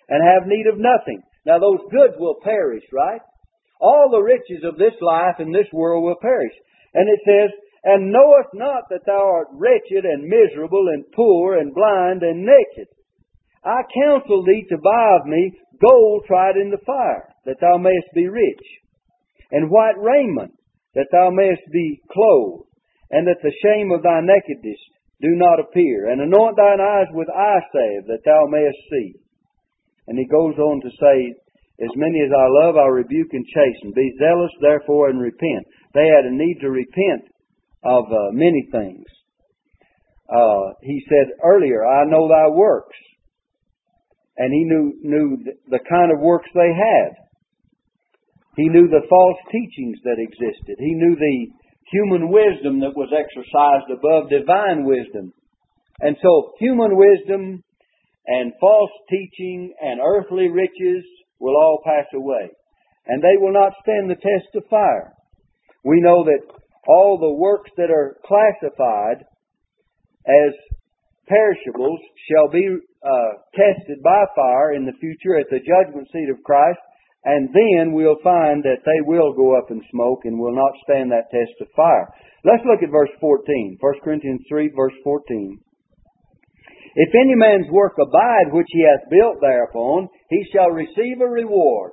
and 0.08 0.20
have 0.24 0.46
need 0.46 0.66
of 0.68 0.78
nothing. 0.78 1.22
Now 1.48 1.58
those 1.58 1.80
goods 1.90 2.12
will 2.20 2.36
perish, 2.44 2.84
right? 2.92 3.24
All 3.80 4.12
the 4.12 4.20
riches 4.20 4.68
of 4.68 4.76
this 4.76 4.92
life 5.00 5.40
and 5.40 5.54
this 5.54 5.72
world 5.72 6.04
will 6.04 6.20
perish. 6.20 6.52
And 6.92 7.08
it 7.08 7.20
says, 7.24 7.50
and 7.84 8.12
knowest 8.12 8.52
not 8.52 8.84
that 8.90 9.06
thou 9.06 9.16
art 9.16 9.48
wretched 9.52 10.04
and 10.04 10.28
miserable 10.28 10.92
and 10.92 11.04
poor 11.16 11.56
and 11.56 11.72
blind 11.72 12.22
and 12.22 12.44
naked. 12.44 12.92
I 13.64 13.80
counsel 14.04 14.44
thee 14.44 14.66
to 14.68 14.76
buy 14.76 15.16
of 15.20 15.26
me 15.26 15.52
gold 15.80 16.24
tried 16.26 16.56
in 16.56 16.70
the 16.70 16.84
fire, 16.84 17.32
that 17.46 17.60
thou 17.60 17.78
mayest 17.78 18.12
be 18.14 18.28
rich, 18.28 18.66
and 19.50 19.70
white 19.70 19.98
raiment, 19.98 20.52
that 20.94 21.08
thou 21.12 21.30
mayest 21.30 21.62
be 21.72 22.02
clothed, 22.12 22.68
and 23.10 23.26
that 23.26 23.40
the 23.42 23.54
shame 23.62 23.90
of 23.92 24.02
thy 24.02 24.20
nakedness 24.20 24.78
do 25.22 25.30
not 25.34 25.60
appear, 25.60 26.10
and 26.10 26.20
anoint 26.20 26.56
thine 26.56 26.80
eyes 26.80 27.08
with 27.12 27.28
eye 27.30 27.62
salve, 27.72 28.06
that 28.06 28.24
thou 28.24 28.46
mayest 28.50 28.78
see. 28.90 29.14
And 30.08 30.18
he 30.18 30.24
goes 30.26 30.56
on 30.56 30.80
to 30.80 30.90
say, 30.96 31.16
As 31.84 31.92
many 31.94 32.20
as 32.24 32.32
I 32.32 32.48
love, 32.64 32.76
I 32.76 32.88
rebuke 32.88 33.28
and 33.32 33.44
chasten. 33.44 33.92
Be 33.94 34.16
zealous, 34.18 34.50
therefore, 34.60 35.10
and 35.10 35.20
repent. 35.20 35.68
They 35.94 36.08
had 36.08 36.24
a 36.24 36.34
need 36.34 36.58
to 36.60 36.70
repent 36.70 37.28
of 37.84 38.04
uh, 38.10 38.32
many 38.32 38.66
things. 38.72 39.04
Uh, 40.28 40.72
he 40.82 41.04
said 41.08 41.32
earlier, 41.44 41.86
I 41.86 42.04
know 42.04 42.28
thy 42.28 42.48
works. 42.48 42.96
And 44.36 44.52
he 44.52 44.64
knew, 44.64 44.94
knew 45.02 45.52
the 45.68 45.80
kind 45.88 46.12
of 46.12 46.20
works 46.20 46.48
they 46.54 46.72
had. 46.72 47.12
He 48.56 48.68
knew 48.68 48.88
the 48.88 49.06
false 49.08 49.38
teachings 49.52 49.98
that 50.04 50.18
existed. 50.18 50.76
He 50.78 50.94
knew 50.94 51.16
the 51.16 51.46
human 51.92 52.30
wisdom 52.30 52.80
that 52.80 52.96
was 52.96 53.12
exercised 53.12 53.90
above 53.90 54.30
divine 54.30 54.84
wisdom. 54.84 55.32
And 56.00 56.16
so 56.22 56.52
human 56.58 56.96
wisdom 56.96 57.62
and 58.28 58.52
false 58.60 58.90
teaching 59.08 59.72
and 59.80 60.00
earthly 60.04 60.48
riches 60.48 61.04
will 61.40 61.56
all 61.56 61.80
pass 61.84 62.04
away, 62.14 62.50
and 63.06 63.22
they 63.22 63.40
will 63.40 63.52
not 63.52 63.72
stand 63.82 64.10
the 64.10 64.20
test 64.20 64.54
of 64.54 64.68
fire. 64.68 65.14
We 65.82 66.00
know 66.00 66.24
that 66.24 66.44
all 66.86 67.16
the 67.18 67.40
works 67.40 67.70
that 67.78 67.90
are 67.90 68.16
classified 68.26 69.24
as 70.28 70.52
perishables 71.26 72.00
shall 72.28 72.48
be 72.52 72.68
uh, 73.00 73.32
tested 73.56 74.02
by 74.04 74.24
fire 74.36 74.74
in 74.74 74.84
the 74.84 74.96
future 75.00 75.38
at 75.38 75.48
the 75.48 75.64
judgment 75.64 76.08
seat 76.12 76.28
of 76.28 76.44
Christ, 76.44 76.80
and 77.24 77.48
then 77.48 77.92
we'll 77.92 78.20
find 78.22 78.62
that 78.64 78.84
they 78.84 79.00
will 79.08 79.32
go 79.32 79.56
up 79.56 79.70
in 79.70 79.80
smoke 79.90 80.20
and 80.24 80.38
will 80.38 80.54
not 80.54 80.72
stand 80.84 81.10
that 81.10 81.30
test 81.30 81.56
of 81.60 81.68
fire. 81.74 82.08
Let's 82.44 82.64
look 82.64 82.82
at 82.82 82.90
verse 82.92 83.12
14. 83.20 83.78
1 83.80 83.94
Corinthians 84.04 84.42
3, 84.48 84.70
verse 84.76 84.94
14. 85.02 85.60
If 86.98 87.14
any 87.14 87.38
man's 87.38 87.70
work 87.70 87.94
abide 87.94 88.50
which 88.50 88.66
he 88.70 88.82
hath 88.82 89.06
built 89.08 89.38
thereupon, 89.40 90.08
he 90.30 90.42
shall 90.52 90.74
receive 90.74 91.22
a 91.22 91.30
reward. 91.30 91.92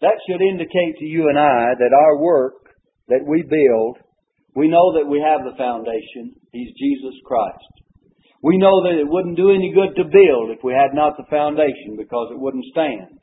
That 0.00 0.16
should 0.24 0.40
indicate 0.40 0.96
to 0.98 1.04
you 1.04 1.28
and 1.28 1.38
I 1.38 1.76
that 1.76 1.92
our 1.92 2.16
work 2.16 2.64
that 3.08 3.28
we 3.28 3.42
build, 3.44 3.98
we 4.56 4.68
know 4.72 4.96
that 4.96 5.04
we 5.04 5.20
have 5.20 5.44
the 5.44 5.56
foundation. 5.60 6.32
He's 6.50 6.72
Jesus 6.80 7.12
Christ. 7.26 7.72
We 8.42 8.56
know 8.56 8.88
that 8.88 8.96
it 8.98 9.06
wouldn't 9.06 9.36
do 9.36 9.52
any 9.52 9.70
good 9.70 10.00
to 10.00 10.08
build 10.08 10.48
if 10.48 10.64
we 10.64 10.72
had 10.72 10.96
not 10.96 11.18
the 11.18 11.28
foundation 11.28 12.00
because 12.00 12.32
it 12.32 12.40
wouldn't 12.40 12.72
stand. 12.72 13.20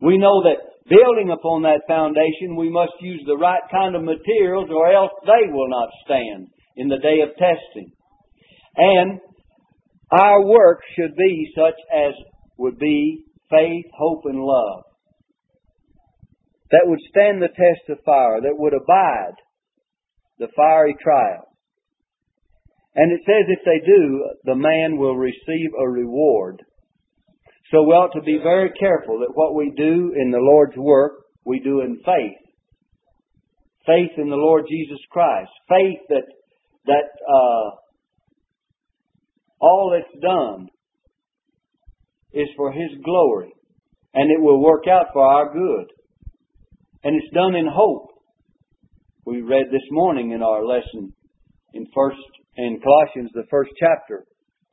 We 0.00 0.18
know 0.18 0.38
that 0.46 0.86
building 0.86 1.34
upon 1.34 1.62
that 1.62 1.82
foundation, 1.88 2.54
we 2.54 2.70
must 2.70 2.94
use 3.00 3.22
the 3.26 3.36
right 3.36 3.66
kind 3.72 3.96
of 3.96 4.06
materials 4.06 4.70
or 4.70 4.86
else 4.92 5.10
they 5.26 5.50
will 5.50 5.68
not 5.68 5.90
stand 6.06 6.46
in 6.76 6.86
the 6.86 7.02
day 7.02 7.26
of 7.26 7.34
testing. 7.34 7.90
And 8.76 9.18
our 10.10 10.44
work 10.44 10.80
should 10.96 11.14
be 11.16 11.52
such 11.54 11.78
as 11.94 12.14
would 12.56 12.78
be 12.78 13.24
faith, 13.50 13.86
hope, 13.96 14.22
and 14.24 14.40
love. 14.40 14.82
That 16.70 16.84
would 16.84 17.00
stand 17.08 17.40
the 17.40 17.48
test 17.48 17.88
of 17.88 18.04
fire, 18.04 18.40
that 18.42 18.58
would 18.58 18.74
abide 18.74 19.36
the 20.38 20.48
fiery 20.54 20.94
trial. 21.02 21.48
And 22.94 23.12
it 23.12 23.20
says 23.24 23.46
if 23.48 23.60
they 23.64 23.84
do, 23.86 24.30
the 24.44 24.56
man 24.56 24.98
will 24.98 25.16
receive 25.16 25.70
a 25.78 25.88
reward. 25.88 26.62
So 27.70 27.82
we 27.82 27.92
ought 27.92 28.12
to 28.18 28.24
be 28.24 28.38
very 28.42 28.70
careful 28.78 29.20
that 29.20 29.34
what 29.34 29.54
we 29.54 29.72
do 29.76 30.12
in 30.16 30.30
the 30.30 30.40
Lord's 30.40 30.76
work, 30.76 31.12
we 31.44 31.60
do 31.60 31.80
in 31.82 31.96
faith. 31.96 32.38
Faith 33.86 34.18
in 34.18 34.30
the 34.30 34.36
Lord 34.36 34.64
Jesus 34.68 34.98
Christ. 35.10 35.50
Faith 35.68 36.00
that, 36.08 36.24
that, 36.86 37.08
uh, 37.28 37.70
all 39.60 39.92
that's 39.92 40.22
done 40.22 40.68
is 42.32 42.48
for 42.56 42.72
His 42.72 42.90
glory, 43.04 43.52
and 44.14 44.30
it 44.30 44.42
will 44.42 44.62
work 44.62 44.84
out 44.90 45.06
for 45.12 45.24
our 45.24 45.52
good. 45.52 45.86
And 47.04 47.16
it's 47.16 47.34
done 47.34 47.54
in 47.54 47.66
hope. 47.66 48.08
We 49.24 49.42
read 49.42 49.66
this 49.70 49.86
morning 49.90 50.32
in 50.32 50.42
our 50.42 50.64
lesson 50.64 51.12
in 51.74 51.86
first 51.94 52.18
in 52.56 52.80
Colossians, 52.82 53.30
the 53.34 53.46
first 53.50 53.70
chapter, 53.78 54.24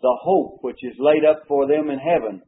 the 0.01 0.17
hope 0.23 0.57
which 0.61 0.79
is 0.81 0.95
laid 0.97 1.23
up 1.23 1.43
for 1.47 1.67
them 1.67 1.89
in 1.89 1.99
heaven, 1.99 2.41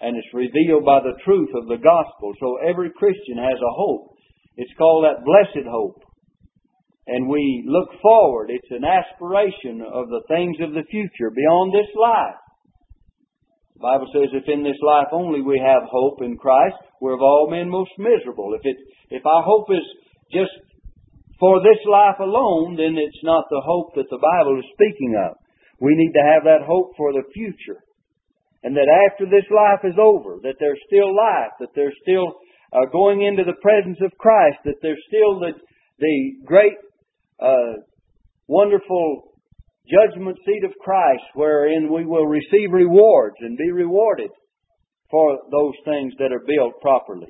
and 0.00 0.16
it's 0.16 0.34
revealed 0.34 0.84
by 0.84 0.98
the 1.00 1.16
truth 1.24 1.50
of 1.54 1.68
the 1.68 1.78
gospel. 1.78 2.34
So 2.40 2.58
every 2.68 2.90
Christian 2.90 3.38
has 3.38 3.58
a 3.62 3.76
hope. 3.76 4.16
It's 4.56 4.72
called 4.76 5.04
that 5.04 5.24
blessed 5.24 5.68
hope. 5.70 6.01
And 7.06 7.28
we 7.28 7.64
look 7.66 7.88
forward. 8.00 8.50
It's 8.50 8.70
an 8.70 8.84
aspiration 8.84 9.82
of 9.82 10.08
the 10.08 10.22
things 10.28 10.56
of 10.62 10.72
the 10.72 10.86
future 10.90 11.30
beyond 11.34 11.74
this 11.74 11.90
life. 11.98 12.38
The 13.74 13.82
Bible 13.82 14.06
says 14.14 14.30
if 14.30 14.46
in 14.46 14.62
this 14.62 14.78
life 14.86 15.08
only 15.10 15.42
we 15.42 15.58
have 15.58 15.82
hope 15.90 16.22
in 16.22 16.38
Christ, 16.38 16.78
we're 17.00 17.18
of 17.18 17.22
all 17.22 17.50
men 17.50 17.68
most 17.68 17.90
miserable. 17.98 18.54
If 18.54 18.62
it 18.62 18.76
if 19.10 19.26
our 19.26 19.42
hope 19.42 19.66
is 19.70 19.82
just 20.30 20.54
for 21.42 21.58
this 21.58 21.82
life 21.90 22.22
alone, 22.22 22.78
then 22.78 22.94
it's 22.94 23.24
not 23.24 23.50
the 23.50 23.60
hope 23.66 23.98
that 23.98 24.06
the 24.08 24.22
Bible 24.22 24.62
is 24.62 24.70
speaking 24.78 25.18
of. 25.18 25.34
We 25.82 25.98
need 25.98 26.14
to 26.14 26.22
have 26.22 26.46
that 26.46 26.62
hope 26.62 26.94
for 26.96 27.12
the 27.12 27.26
future. 27.34 27.82
And 28.62 28.76
that 28.78 28.86
after 29.10 29.26
this 29.26 29.50
life 29.50 29.82
is 29.82 29.98
over, 29.98 30.38
that 30.46 30.54
there's 30.62 30.78
still 30.86 31.10
life, 31.10 31.50
that 31.58 31.74
there's 31.74 31.98
still 32.06 32.38
uh, 32.70 32.86
going 32.92 33.26
into 33.26 33.42
the 33.42 33.58
presence 33.58 33.98
of 33.98 34.14
Christ, 34.22 34.62
that 34.64 34.78
there's 34.80 35.02
still 35.10 35.42
the, 35.42 35.58
the 35.98 36.46
great 36.46 36.78
uh, 37.40 37.80
wonderful 38.48 39.32
judgment 39.88 40.38
seat 40.46 40.64
of 40.64 40.72
Christ 40.80 41.24
wherein 41.34 41.92
we 41.92 42.04
will 42.04 42.26
receive 42.26 42.72
rewards 42.72 43.36
and 43.40 43.56
be 43.58 43.70
rewarded 43.70 44.30
for 45.10 45.38
those 45.50 45.74
things 45.84 46.14
that 46.18 46.32
are 46.32 46.44
built 46.46 46.80
properly. 46.80 47.28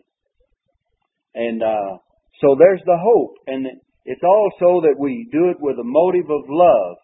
And 1.35 1.62
uh, 1.62 1.97
so 2.40 2.56
there's 2.59 2.82
the 2.85 2.99
hope. 2.99 3.35
And 3.47 3.66
it's 4.04 4.23
also 4.23 4.82
that 4.82 4.97
we 4.99 5.28
do 5.32 5.50
it 5.50 5.56
with 5.61 5.78
a 5.78 5.85
motive 5.85 6.30
of 6.30 6.44
love 6.49 6.97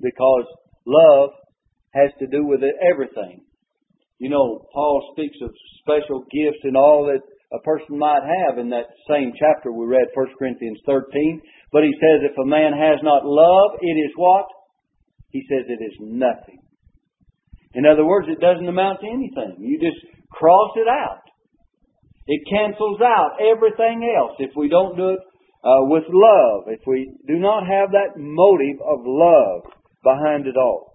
because 0.00 0.46
love 0.86 1.30
has 1.94 2.10
to 2.20 2.26
do 2.26 2.46
with 2.46 2.60
everything. 2.90 3.40
You 4.18 4.30
know, 4.30 4.66
Paul 4.72 5.12
speaks 5.12 5.36
of 5.42 5.50
special 5.80 6.20
gifts 6.30 6.62
and 6.64 6.76
all 6.76 7.06
that 7.06 7.22
a 7.52 7.62
person 7.62 7.98
might 7.98 8.22
have 8.22 8.58
in 8.58 8.70
that 8.70 8.92
same 9.08 9.32
chapter 9.38 9.72
we 9.72 9.86
read, 9.86 10.08
1 10.14 10.26
Corinthians 10.38 10.78
13. 10.84 11.40
But 11.72 11.84
he 11.84 11.92
says, 12.00 12.24
if 12.24 12.36
a 12.38 12.48
man 12.48 12.72
has 12.72 13.00
not 13.02 13.24
love, 13.24 13.78
it 13.80 13.96
is 13.96 14.12
what? 14.16 14.46
He 15.30 15.44
says 15.48 15.68
it 15.68 15.82
is 15.84 15.96
nothing. 16.00 16.58
In 17.74 17.84
other 17.84 18.04
words, 18.04 18.28
it 18.28 18.40
doesn't 18.40 18.66
amount 18.66 19.00
to 19.00 19.06
anything. 19.06 19.56
You 19.60 19.78
just 19.78 20.00
cross 20.32 20.72
it 20.76 20.88
out. 20.88 21.22
It 22.26 22.42
cancels 22.48 23.00
out 23.00 23.36
everything 23.40 24.08
else 24.16 24.36
if 24.38 24.50
we 24.56 24.68
don't 24.68 24.96
do 24.96 25.10
it 25.10 25.20
uh, 25.64 25.84
with 25.88 26.04
love, 26.08 26.64
if 26.68 26.80
we 26.86 27.12
do 27.26 27.38
not 27.38 27.66
have 27.66 27.90
that 27.92 28.16
motive 28.16 28.80
of 28.80 29.00
love 29.04 29.62
behind 30.02 30.46
it 30.46 30.56
all 30.56 30.87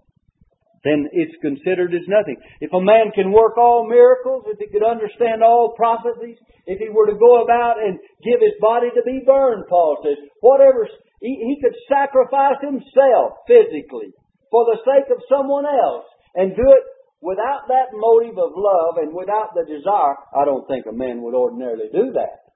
then 0.84 1.08
it's 1.12 1.34
considered 1.40 1.96
as 1.96 2.04
nothing. 2.06 2.36
If 2.60 2.72
a 2.72 2.80
man 2.80 3.10
can 3.16 3.32
work 3.32 3.56
all 3.56 3.88
miracles, 3.88 4.44
if 4.46 4.60
he 4.60 4.68
could 4.68 4.84
understand 4.84 5.42
all 5.42 5.72
prophecies, 5.72 6.36
if 6.68 6.78
he 6.78 6.92
were 6.92 7.08
to 7.08 7.16
go 7.16 7.42
about 7.42 7.80
and 7.80 7.98
give 8.20 8.40
his 8.40 8.56
body 8.60 8.92
to 8.92 9.02
be 9.02 9.24
burned, 9.24 9.64
Paul 9.68 10.04
says, 10.04 10.20
whatever, 10.40 10.86
he, 11.20 11.32
he 11.40 11.56
could 11.64 11.74
sacrifice 11.88 12.60
himself 12.60 13.48
physically 13.48 14.12
for 14.52 14.68
the 14.68 14.78
sake 14.84 15.08
of 15.08 15.24
someone 15.28 15.64
else 15.64 16.04
and 16.36 16.54
do 16.54 16.68
it 16.68 16.84
without 17.24 17.64
that 17.72 17.88
motive 17.96 18.36
of 18.36 18.52
love 18.52 19.00
and 19.00 19.16
without 19.16 19.56
the 19.56 19.64
desire. 19.64 20.20
I 20.36 20.44
don't 20.44 20.68
think 20.68 20.84
a 20.84 20.92
man 20.92 21.24
would 21.24 21.34
ordinarily 21.34 21.88
do 21.88 22.12
that 22.12 22.52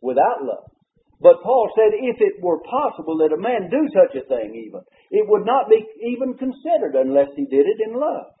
without 0.00 0.40
love. 0.40 0.72
But 1.20 1.44
Paul 1.44 1.68
said 1.76 1.96
if 1.96 2.16
it 2.20 2.42
were 2.42 2.60
possible 2.60 3.20
that 3.20 3.36
a 3.36 3.40
man 3.40 3.68
do 3.68 3.88
such 3.92 4.16
a 4.16 4.26
thing 4.28 4.56
even, 4.56 4.80
it 5.10 5.24
would 5.28 5.46
not 5.46 5.68
be 5.68 5.84
even 6.12 6.34
considered 6.34 6.94
unless 6.94 7.28
he 7.36 7.44
did 7.46 7.66
it 7.66 7.78
in 7.88 7.94
love. 7.94 8.32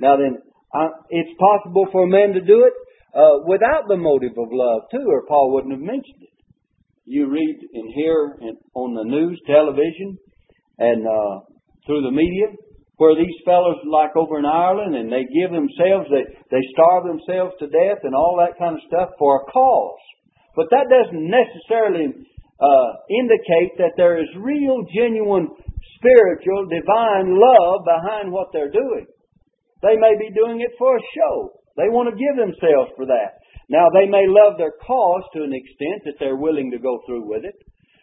Now 0.00 0.16
then, 0.16 0.38
uh, 0.74 0.88
it's 1.10 1.38
possible 1.38 1.86
for 1.92 2.04
a 2.04 2.10
man 2.10 2.32
to 2.34 2.40
do 2.40 2.64
it 2.64 2.74
uh, 3.14 3.42
without 3.46 3.88
the 3.88 3.96
motive 3.96 4.38
of 4.38 4.48
love 4.50 4.82
too, 4.90 5.04
or 5.08 5.26
Paul 5.26 5.52
wouldn't 5.52 5.74
have 5.74 5.82
mentioned 5.82 6.22
it. 6.22 6.34
You 7.04 7.28
read 7.28 7.58
and 7.74 7.92
hear 7.92 8.38
in, 8.40 8.56
on 8.74 8.94
the 8.94 9.04
news, 9.04 9.40
television, 9.46 10.16
and 10.78 11.06
uh, 11.06 11.44
through 11.86 12.02
the 12.02 12.14
media, 12.14 12.54
where 12.96 13.16
these 13.16 13.34
fellows, 13.44 13.80
like 13.88 14.14
over 14.14 14.38
in 14.38 14.44
Ireland, 14.44 14.94
and 14.94 15.10
they 15.10 15.24
give 15.24 15.50
themselves, 15.50 16.06
they, 16.12 16.28
they 16.52 16.62
starve 16.76 17.08
themselves 17.08 17.56
to 17.58 17.66
death 17.66 18.04
and 18.04 18.14
all 18.14 18.36
that 18.38 18.60
kind 18.60 18.76
of 18.76 18.84
stuff 18.86 19.10
for 19.18 19.40
a 19.40 19.44
cause. 19.50 19.98
But 20.54 20.68
that 20.70 20.86
doesn't 20.92 21.24
necessarily 21.24 22.12
uh, 22.60 22.88
indicate 23.08 23.80
that 23.80 23.96
there 23.96 24.20
is 24.20 24.28
real, 24.36 24.84
genuine, 24.92 25.48
spiritual, 25.96 26.68
divine 26.68 27.32
love 27.32 27.88
behind 27.88 28.30
what 28.30 28.52
they're 28.52 28.72
doing. 28.72 29.06
They 29.82 29.96
may 29.96 30.12
be 30.20 30.28
doing 30.36 30.60
it 30.60 30.76
for 30.76 30.96
a 30.96 31.08
show. 31.16 31.60
They 31.76 31.88
want 31.88 32.12
to 32.12 32.20
give 32.20 32.36
themselves 32.36 32.92
for 32.96 33.08
that. 33.08 33.40
Now, 33.72 33.88
they 33.94 34.04
may 34.10 34.26
love 34.28 34.58
their 34.58 34.74
cause 34.76 35.24
to 35.32 35.46
an 35.46 35.54
extent 35.54 36.04
that 36.04 36.18
they're 36.18 36.36
willing 36.36 36.70
to 36.72 36.78
go 36.82 37.00
through 37.06 37.24
with 37.24 37.44
it. 37.44 37.56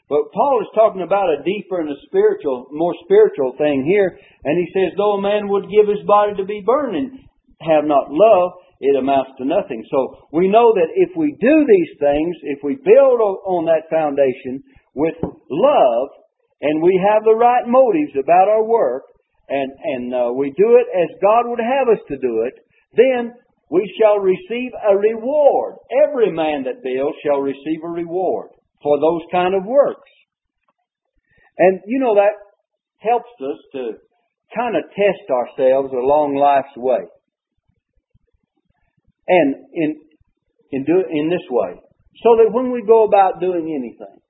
But 0.09 0.31
Paul 0.31 0.63
is 0.63 0.71
talking 0.73 1.03
about 1.03 1.27
a 1.27 1.43
deeper 1.43 1.83
and 1.83 1.91
a 1.91 1.99
spiritual, 2.07 2.71
more 2.71 2.95
spiritual 3.03 3.53
thing 3.59 3.83
here. 3.83 4.17
And 4.45 4.55
he 4.57 4.71
says, 4.71 4.95
though 4.95 5.19
a 5.19 5.21
man 5.21 5.49
would 5.49 5.67
give 5.69 5.91
his 5.91 6.07
body 6.07 6.33
to 6.37 6.45
be 6.47 6.63
burned 6.65 6.95
and 6.95 7.19
have 7.59 7.83
not 7.83 8.07
love, 8.07 8.51
it 8.79 8.95
amounts 8.95 9.31
to 9.37 9.45
nothing. 9.45 9.83
So 9.89 10.27
we 10.31 10.47
know 10.47 10.73
that 10.73 10.93
if 10.95 11.15
we 11.15 11.35
do 11.39 11.65
these 11.65 11.93
things, 11.99 12.35
if 12.43 12.59
we 12.63 12.75
build 12.75 13.19
on 13.45 13.65
that 13.65 13.89
foundation 13.89 14.63
with 14.93 15.15
love, 15.49 16.09
and 16.61 16.81
we 16.81 16.99
have 17.13 17.23
the 17.23 17.37
right 17.37 17.67
motives 17.67 18.13
about 18.17 18.49
our 18.49 18.63
work, 18.63 19.03
and, 19.49 19.71
and 19.83 20.13
uh, 20.13 20.31
we 20.33 20.49
do 20.57 20.77
it 20.77 20.87
as 20.91 21.21
God 21.21 21.45
would 21.45 21.61
have 21.61 21.87
us 21.87 22.03
to 22.09 22.17
do 22.17 22.43
it, 22.45 22.53
then 22.95 23.33
we 23.69 23.93
shall 23.99 24.17
receive 24.19 24.71
a 24.89 24.95
reward. 24.95 25.75
Every 26.07 26.31
man 26.31 26.63
that 26.65 26.83
builds 26.83 27.17
shall 27.23 27.39
receive 27.39 27.83
a 27.83 27.89
reward 27.89 28.49
for 28.81 28.99
those 28.99 29.21
kind 29.31 29.55
of 29.55 29.65
works. 29.65 30.09
And 31.57 31.81
you 31.85 31.99
know 31.99 32.15
that 32.15 32.37
helps 32.99 33.29
us 33.41 33.57
to 33.73 33.91
kind 34.55 34.75
of 34.75 34.83
test 34.95 35.29
ourselves 35.29 35.91
along 35.93 36.35
life's 36.35 36.75
way. 36.77 37.05
And 39.27 39.55
in 39.73 40.01
in 40.71 40.83
do 40.83 41.03
in 41.09 41.29
this 41.29 41.45
way, 41.49 41.79
so 42.23 42.29
that 42.37 42.51
when 42.51 42.71
we 42.71 42.81
go 42.85 43.03
about 43.03 43.39
doing 43.39 43.73
anything, 43.75 44.21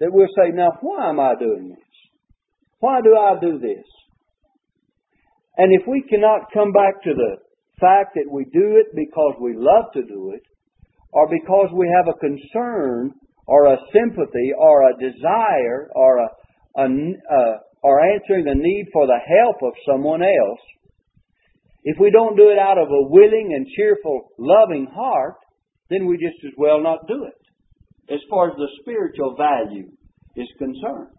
that 0.00 0.12
we'll 0.12 0.28
say, 0.36 0.50
"Now, 0.52 0.72
why 0.80 1.08
am 1.08 1.20
I 1.20 1.34
doing 1.38 1.68
this? 1.68 1.78
Why 2.80 3.00
do 3.00 3.16
I 3.16 3.38
do 3.40 3.58
this?" 3.58 3.84
And 5.58 5.72
if 5.72 5.86
we 5.86 6.02
cannot 6.02 6.52
come 6.52 6.72
back 6.72 7.02
to 7.04 7.14
the 7.14 7.36
fact 7.80 8.14
that 8.14 8.30
we 8.30 8.44
do 8.44 8.76
it 8.76 8.94
because 8.94 9.34
we 9.40 9.54
love 9.54 9.92
to 9.94 10.02
do 10.02 10.32
it, 10.32 10.42
or 11.12 11.28
because 11.28 11.68
we 11.72 11.88
have 11.96 12.08
a 12.08 12.18
concern 12.18 13.12
or 13.46 13.66
a 13.66 13.78
sympathy 13.92 14.52
or 14.58 14.90
a 14.90 14.96
desire 14.98 15.88
or 15.94 16.18
a, 16.18 16.28
a, 16.76 16.84
a 16.84 17.60
or 17.82 18.00
answering 18.00 18.48
a 18.48 18.54
need 18.54 18.86
for 18.92 19.06
the 19.06 19.18
help 19.40 19.56
of 19.62 19.72
someone 19.88 20.22
else, 20.22 20.60
if 21.86 21.96
we 22.00 22.10
don't 22.10 22.36
do 22.36 22.50
it 22.50 22.58
out 22.58 22.78
of 22.78 22.88
a 22.88 23.06
willing 23.14 23.54
and 23.54 23.64
cheerful, 23.76 24.32
loving 24.38 24.88
heart, 24.92 25.36
then 25.88 26.06
we 26.06 26.16
just 26.16 26.42
as 26.44 26.50
well 26.58 26.82
not 26.82 27.06
do 27.06 27.30
it, 27.30 28.12
as 28.12 28.18
far 28.28 28.50
as 28.50 28.56
the 28.56 28.66
spiritual 28.82 29.36
value 29.38 29.86
is 30.34 30.48
concerned. 30.58 31.14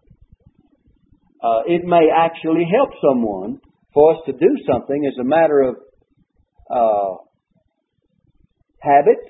Uh, 1.42 1.64
it 1.64 1.84
may 1.84 2.12
actually 2.14 2.68
help 2.68 2.90
someone 3.00 3.60
for 3.94 4.12
us 4.12 4.20
to 4.26 4.32
do 4.32 4.52
something 4.70 5.08
as 5.08 5.16
a 5.18 5.24
matter 5.24 5.62
of 5.62 5.76
uh, 6.68 7.16
habit 8.82 9.24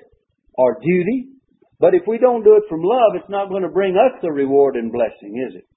or 0.55 0.75
duty. 0.81 1.39
But 1.79 1.93
if 1.95 2.01
we 2.05 2.17
don't 2.17 2.43
do 2.43 2.57
it 2.57 2.67
from 2.67 2.81
love, 2.83 3.15
it's 3.15 3.29
not 3.29 3.47
going 3.47 3.63
to 3.63 3.69
bring 3.69 3.95
us 3.95 4.19
the 4.21 4.31
reward 4.31 4.75
and 4.75 4.91
blessing, 4.91 5.39
is 5.47 5.55
it? 5.55 5.67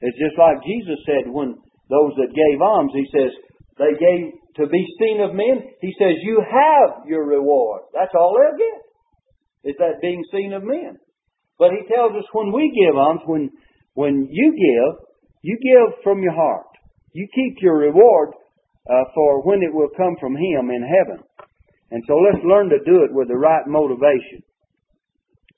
It's 0.00 0.18
just 0.18 0.36
like 0.36 0.66
Jesus 0.66 0.98
said 1.06 1.30
when 1.30 1.54
those 1.88 2.12
that 2.16 2.34
gave 2.34 2.60
alms, 2.60 2.90
He 2.92 3.06
says, 3.14 3.30
they 3.78 3.94
gave 3.94 4.39
to 4.56 4.66
be 4.66 4.84
seen 4.98 5.20
of 5.20 5.34
men. 5.34 5.62
He 5.80 5.92
says, 5.98 6.16
you 6.22 6.42
have 6.42 7.06
your 7.06 7.24
reward. 7.26 7.82
That's 7.94 8.12
all 8.14 8.36
they'll 8.36 8.58
get. 8.58 9.70
Is 9.70 9.76
that 9.78 10.00
being 10.00 10.24
seen 10.32 10.52
of 10.52 10.62
men. 10.64 10.98
But 11.58 11.70
He 11.70 11.86
tells 11.92 12.12
us 12.12 12.24
when 12.32 12.52
we 12.52 12.72
give 12.72 12.96
alms, 12.96 13.20
when, 13.26 13.50
when 13.94 14.28
you 14.30 14.52
give, 14.52 15.06
you 15.42 15.58
give 15.62 16.02
from 16.02 16.22
your 16.22 16.34
heart. 16.34 16.66
You 17.12 17.28
keep 17.34 17.62
your 17.62 17.78
reward 17.78 18.30
uh, 18.88 19.04
for 19.14 19.42
when 19.42 19.62
it 19.62 19.74
will 19.74 19.90
come 19.96 20.16
from 20.20 20.34
Him 20.34 20.70
in 20.70 20.82
heaven. 20.82 21.22
And 21.90 22.02
so 22.06 22.14
let's 22.14 22.44
learn 22.44 22.70
to 22.70 22.78
do 22.84 23.04
it 23.04 23.12
with 23.12 23.28
the 23.28 23.36
right 23.36 23.66
motivation. 23.66 24.42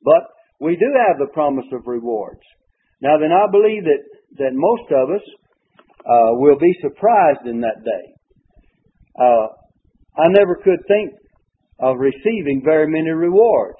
But 0.02 0.32
we 0.60 0.76
do 0.76 0.86
have 1.06 1.18
the 1.18 1.32
promise 1.32 1.66
of 1.72 1.86
rewards. 1.86 2.40
Now 3.00 3.18
then, 3.18 3.30
I 3.32 3.50
believe 3.50 3.84
that, 3.84 4.02
that 4.38 4.54
most 4.54 4.90
of 4.90 5.10
us 5.10 5.26
uh, 6.06 6.38
will 6.38 6.58
be 6.58 6.72
surprised 6.80 7.46
in 7.46 7.60
that 7.60 7.84
day. 7.84 8.11
Uh, 9.18 9.46
I 10.16 10.28
never 10.28 10.56
could 10.56 10.80
think 10.88 11.12
of 11.80 11.96
receiving 11.98 12.62
very 12.64 12.86
many 12.86 13.10
rewards. 13.10 13.78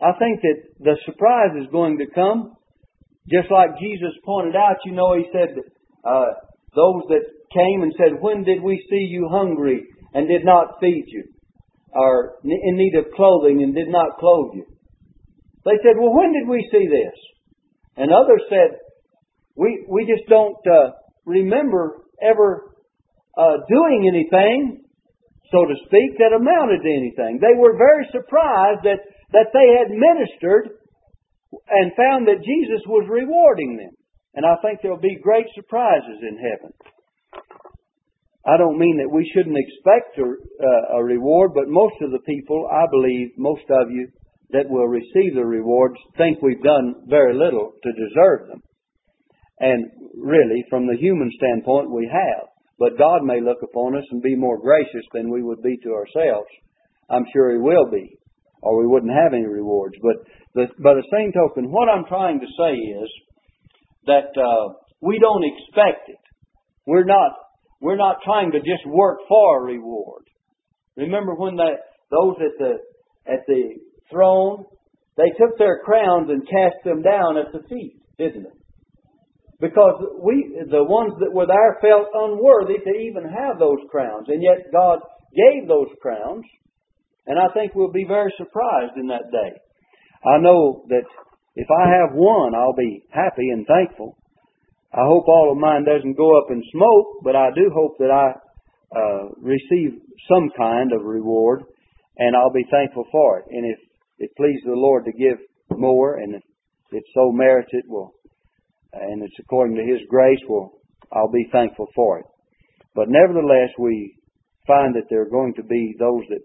I 0.00 0.12
think 0.18 0.40
that 0.42 0.60
the 0.80 0.96
surprise 1.06 1.56
is 1.60 1.70
going 1.72 1.98
to 1.98 2.06
come, 2.14 2.52
just 3.30 3.50
like 3.50 3.78
Jesus 3.80 4.12
pointed 4.24 4.54
out. 4.54 4.76
You 4.84 4.92
know, 4.92 5.16
he 5.16 5.24
said, 5.32 5.56
uh, 6.04 6.26
those 6.74 7.02
that 7.08 7.24
came 7.52 7.82
and 7.82 7.92
said, 7.96 8.20
When 8.20 8.44
did 8.44 8.62
we 8.62 8.84
see 8.90 9.06
you 9.08 9.28
hungry 9.30 9.84
and 10.12 10.28
did 10.28 10.44
not 10.44 10.78
feed 10.80 11.04
you? 11.08 11.24
Or 11.92 12.34
in 12.44 12.76
need 12.76 12.94
of 12.98 13.12
clothing 13.14 13.62
and 13.62 13.74
did 13.74 13.88
not 13.88 14.18
clothe 14.18 14.54
you? 14.54 14.66
They 15.64 15.78
said, 15.82 15.96
Well, 15.98 16.14
when 16.14 16.32
did 16.32 16.48
we 16.48 16.68
see 16.70 16.86
this? 16.86 17.14
And 17.96 18.12
others 18.12 18.42
said, 18.50 18.78
We, 19.56 19.86
we 19.88 20.04
just 20.04 20.28
don't 20.28 20.58
uh, 20.66 20.90
remember 21.24 22.02
ever 22.20 22.75
uh, 23.36 23.60
doing 23.68 24.08
anything, 24.08 24.82
so 25.52 25.64
to 25.64 25.76
speak, 25.86 26.18
that 26.18 26.34
amounted 26.34 26.82
to 26.82 26.90
anything. 26.90 27.38
They 27.38 27.54
were 27.54 27.76
very 27.76 28.08
surprised 28.10 28.82
that, 28.84 29.04
that 29.32 29.52
they 29.52 29.68
had 29.76 29.92
ministered 29.92 30.80
and 31.52 31.92
found 31.96 32.26
that 32.26 32.42
Jesus 32.42 32.82
was 32.88 33.06
rewarding 33.08 33.76
them. 33.76 33.94
And 34.34 34.44
I 34.44 34.56
think 34.60 34.80
there'll 34.82 35.00
be 35.00 35.20
great 35.22 35.46
surprises 35.54 36.20
in 36.20 36.36
heaven. 36.36 36.72
I 38.46 38.56
don't 38.56 38.78
mean 38.78 38.98
that 38.98 39.10
we 39.10 39.30
shouldn't 39.34 39.58
expect 39.58 40.18
a, 40.18 40.28
uh, 40.28 40.98
a 40.98 41.04
reward, 41.04 41.52
but 41.54 41.68
most 41.68 41.96
of 42.02 42.12
the 42.12 42.22
people, 42.26 42.68
I 42.70 42.84
believe, 42.90 43.30
most 43.36 43.64
of 43.70 43.90
you 43.90 44.08
that 44.50 44.70
will 44.70 44.86
receive 44.86 45.34
the 45.34 45.44
rewards 45.44 45.98
think 46.16 46.40
we've 46.40 46.62
done 46.62 46.94
very 47.08 47.34
little 47.34 47.72
to 47.82 47.90
deserve 47.92 48.48
them. 48.48 48.62
And 49.58 49.90
really, 50.14 50.64
from 50.70 50.86
the 50.86 50.96
human 50.96 51.30
standpoint, 51.36 51.90
we 51.90 52.08
have. 52.12 52.46
But 52.78 52.98
God 52.98 53.22
may 53.22 53.40
look 53.40 53.58
upon 53.62 53.96
us 53.96 54.04
and 54.10 54.22
be 54.22 54.36
more 54.36 54.60
gracious 54.60 55.04
than 55.14 55.30
we 55.30 55.42
would 55.42 55.62
be 55.62 55.76
to 55.84 55.94
ourselves. 55.94 56.48
I'm 57.08 57.24
sure 57.32 57.52
He 57.52 57.58
will 57.58 57.90
be, 57.90 58.18
or 58.62 58.78
we 58.78 58.86
wouldn't 58.86 59.12
have 59.12 59.32
any 59.32 59.46
rewards. 59.46 59.96
But 60.02 60.16
the, 60.54 60.66
by 60.82 60.94
the 60.94 61.08
same 61.12 61.32
token, 61.32 61.70
what 61.70 61.88
I'm 61.88 62.04
trying 62.04 62.40
to 62.40 62.46
say 62.58 62.74
is 62.74 63.10
that 64.06 64.30
uh, 64.36 64.74
we 65.00 65.18
don't 65.18 65.44
expect 65.44 66.08
it. 66.08 66.18
We're 66.86 67.04
not 67.04 67.32
we're 67.80 67.96
not 67.96 68.16
trying 68.24 68.52
to 68.52 68.58
just 68.58 68.86
work 68.86 69.18
for 69.28 69.60
a 69.60 69.64
reward. 69.64 70.22
Remember 70.96 71.34
when 71.34 71.56
the, 71.56 71.76
those 72.10 72.36
at 72.40 72.58
the 72.58 73.32
at 73.32 73.40
the 73.46 73.74
throne 74.10 74.64
they 75.16 75.30
took 75.38 75.58
their 75.58 75.80
crowns 75.84 76.28
and 76.30 76.42
cast 76.42 76.76
them 76.84 77.02
down 77.02 77.38
at 77.38 77.52
the 77.52 77.66
feet, 77.68 77.96
didn't 78.18 78.44
they? 78.44 78.65
Because 79.60 80.20
we 80.20 80.52
the 80.68 80.84
ones 80.84 81.14
that 81.20 81.32
were 81.32 81.46
there 81.46 81.78
felt 81.80 82.08
unworthy 82.12 82.76
to 82.76 82.92
even 83.08 83.24
have 83.24 83.58
those 83.58 83.80
crowns, 83.90 84.28
and 84.28 84.42
yet 84.42 84.72
God 84.72 85.00
gave 85.32 85.66
those 85.66 85.88
crowns, 86.02 86.44
and 87.26 87.38
I 87.38 87.48
think 87.54 87.74
we'll 87.74 87.92
be 87.92 88.04
very 88.06 88.32
surprised 88.36 88.96
in 88.96 89.08
that 89.08 89.32
day. 89.32 89.56
I 90.28 90.38
know 90.38 90.84
that 90.88 91.08
if 91.56 91.68
I 91.70 91.88
have 91.88 92.14
one, 92.14 92.54
I'll 92.54 92.76
be 92.76 93.02
happy 93.10 93.48
and 93.48 93.66
thankful. 93.66 94.16
I 94.92 95.04
hope 95.04 95.24
all 95.26 95.50
of 95.52 95.58
mine 95.58 95.84
doesn't 95.84 96.16
go 96.16 96.38
up 96.38 96.50
in 96.50 96.62
smoke, 96.72 97.24
but 97.24 97.34
I 97.34 97.48
do 97.54 97.70
hope 97.74 97.96
that 97.98 98.10
I 98.12 98.32
uh, 98.94 99.28
receive 99.40 100.00
some 100.28 100.50
kind 100.56 100.92
of 100.92 101.04
reward, 101.04 101.64
and 102.18 102.36
I'll 102.36 102.52
be 102.52 102.64
thankful 102.70 103.04
for 103.10 103.40
it. 103.40 103.46
And 103.50 103.66
if 103.72 103.78
it 104.18 104.30
pleases 104.36 104.64
the 104.64 104.72
Lord 104.72 105.04
to 105.06 105.12
give 105.12 105.38
more, 105.78 106.16
and 106.16 106.34
if 106.34 106.42
it's 106.92 107.08
so 107.14 107.32
it, 107.32 107.84
well, 107.88 108.12
and 109.00 109.22
it's 109.22 109.38
according 109.40 109.76
to 109.76 109.82
His 109.82 110.00
grace, 110.08 110.40
well, 110.48 110.72
I'll 111.12 111.32
be 111.32 111.48
thankful 111.52 111.86
for 111.94 112.18
it. 112.20 112.26
But 112.94 113.08
nevertheless, 113.08 113.70
we 113.78 114.16
find 114.66 114.94
that 114.94 115.06
there 115.10 115.22
are 115.22 115.30
going 115.30 115.54
to 115.54 115.62
be 115.62 115.94
those 115.98 116.24
that 116.30 116.42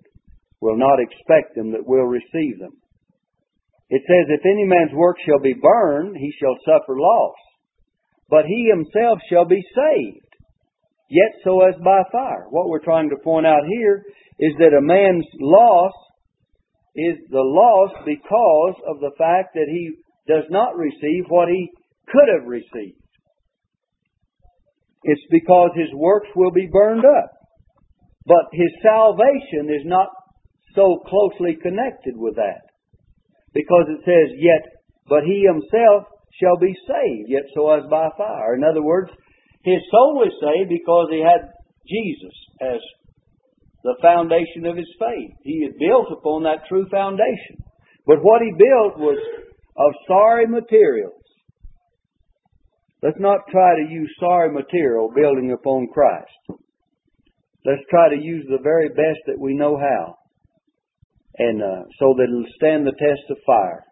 will 0.62 0.78
not 0.78 1.00
expect 1.00 1.56
them 1.56 1.72
that 1.72 1.88
will 1.88 2.06
receive 2.06 2.60
them. 2.60 2.78
It 3.90 4.02
says, 4.08 4.28
If 4.30 4.46
any 4.46 4.66
man's 4.66 4.94
work 4.94 5.18
shall 5.26 5.40
be 5.40 5.56
burned, 5.60 6.16
he 6.16 6.32
shall 6.40 6.56
suffer 6.64 6.96
loss. 6.98 7.36
But 8.30 8.46
he 8.46 8.72
himself 8.72 9.20
shall 9.30 9.46
be 9.46 9.62
saved, 9.76 10.32
yet 11.10 11.36
so 11.44 11.62
as 11.68 11.76
by 11.84 12.04
fire. 12.12 12.48
What 12.50 12.70
we're 12.70 12.84
trying 12.84 13.10
to 13.10 13.24
point 13.24 13.46
out 13.46 13.64
here 13.68 14.06
is 14.40 14.54
that 14.60 14.78
a 14.78 14.82
man's 14.82 15.28
loss 15.40 15.92
is 16.96 17.18
the 17.30 17.44
loss 17.44 17.92
because 18.06 18.76
of 18.88 19.00
the 19.02 19.12
fact 19.18 19.56
that 19.56 19.68
he 19.68 19.92
does 20.28 20.46
not 20.50 20.78
receive 20.78 21.26
what 21.28 21.50
he 21.50 21.70
could 22.08 22.30
have 22.34 22.48
received. 22.48 23.02
It's 25.04 25.26
because 25.32 25.72
his 25.76 25.94
works 25.96 26.28
will 26.36 26.52
be 26.52 26.70
burned 26.72 27.06
up. 27.06 27.32
But 28.26 28.54
his 28.54 28.70
salvation 28.84 29.74
is 29.74 29.86
not 29.86 30.10
so 30.76 31.02
closely 31.08 31.58
connected 31.62 32.16
with 32.16 32.36
that 32.36 32.62
because 33.54 33.88
it 33.90 34.02
says, 34.06 34.38
Yet, 34.38 34.72
but 35.10 35.24
he 35.24 35.44
himself 35.46 36.06
shall 36.40 36.58
be 36.58 36.74
saved, 36.88 37.30
yet 37.30 37.44
so 37.54 37.70
as 37.72 37.84
by 37.90 38.10
fire. 38.18 38.56
In 38.56 38.64
other 38.64 38.84
words, 38.84 39.10
his 39.64 39.82
soul 39.92 40.22
was 40.22 40.32
saved 40.40 40.70
because 40.70 41.08
he 41.12 41.22
had 41.22 41.50
Jesus 41.88 42.36
as 42.62 42.80
the 43.84 43.98
foundation 44.02 44.66
of 44.66 44.78
his 44.78 44.90
faith. 45.00 45.34
He 45.44 45.66
had 45.66 45.78
built 45.78 46.14
upon 46.14 46.44
that 46.44 46.70
true 46.70 46.88
foundation. 46.90 47.58
But 48.06 48.22
what 48.22 48.42
he 48.42 48.52
built 48.54 48.98
was 48.98 49.18
of 49.78 49.92
sorry 50.08 50.48
materials. 50.48 51.21
Let's 53.04 53.20
not 53.20 53.40
try 53.50 53.76
to 53.76 53.92
use 53.92 54.14
sorry 54.20 54.52
material 54.52 55.12
building 55.16 55.52
upon 55.52 55.88
Christ. 55.94 56.62
Let's 57.66 57.82
try 57.90 58.10
to 58.10 58.22
use 58.22 58.46
the 58.50 58.62
very 58.62 58.90
best 58.90 59.22
that 59.28 59.40
we 59.40 59.54
know 59.56 59.78
how 59.78 60.18
and 61.38 61.62
uh, 61.62 61.84
so 62.00 62.14
that 62.18 62.28
it'll 62.30 62.46
stand 62.58 62.86
the 62.86 62.92
test 62.92 63.26
of 63.30 63.38
fire. 63.46 63.84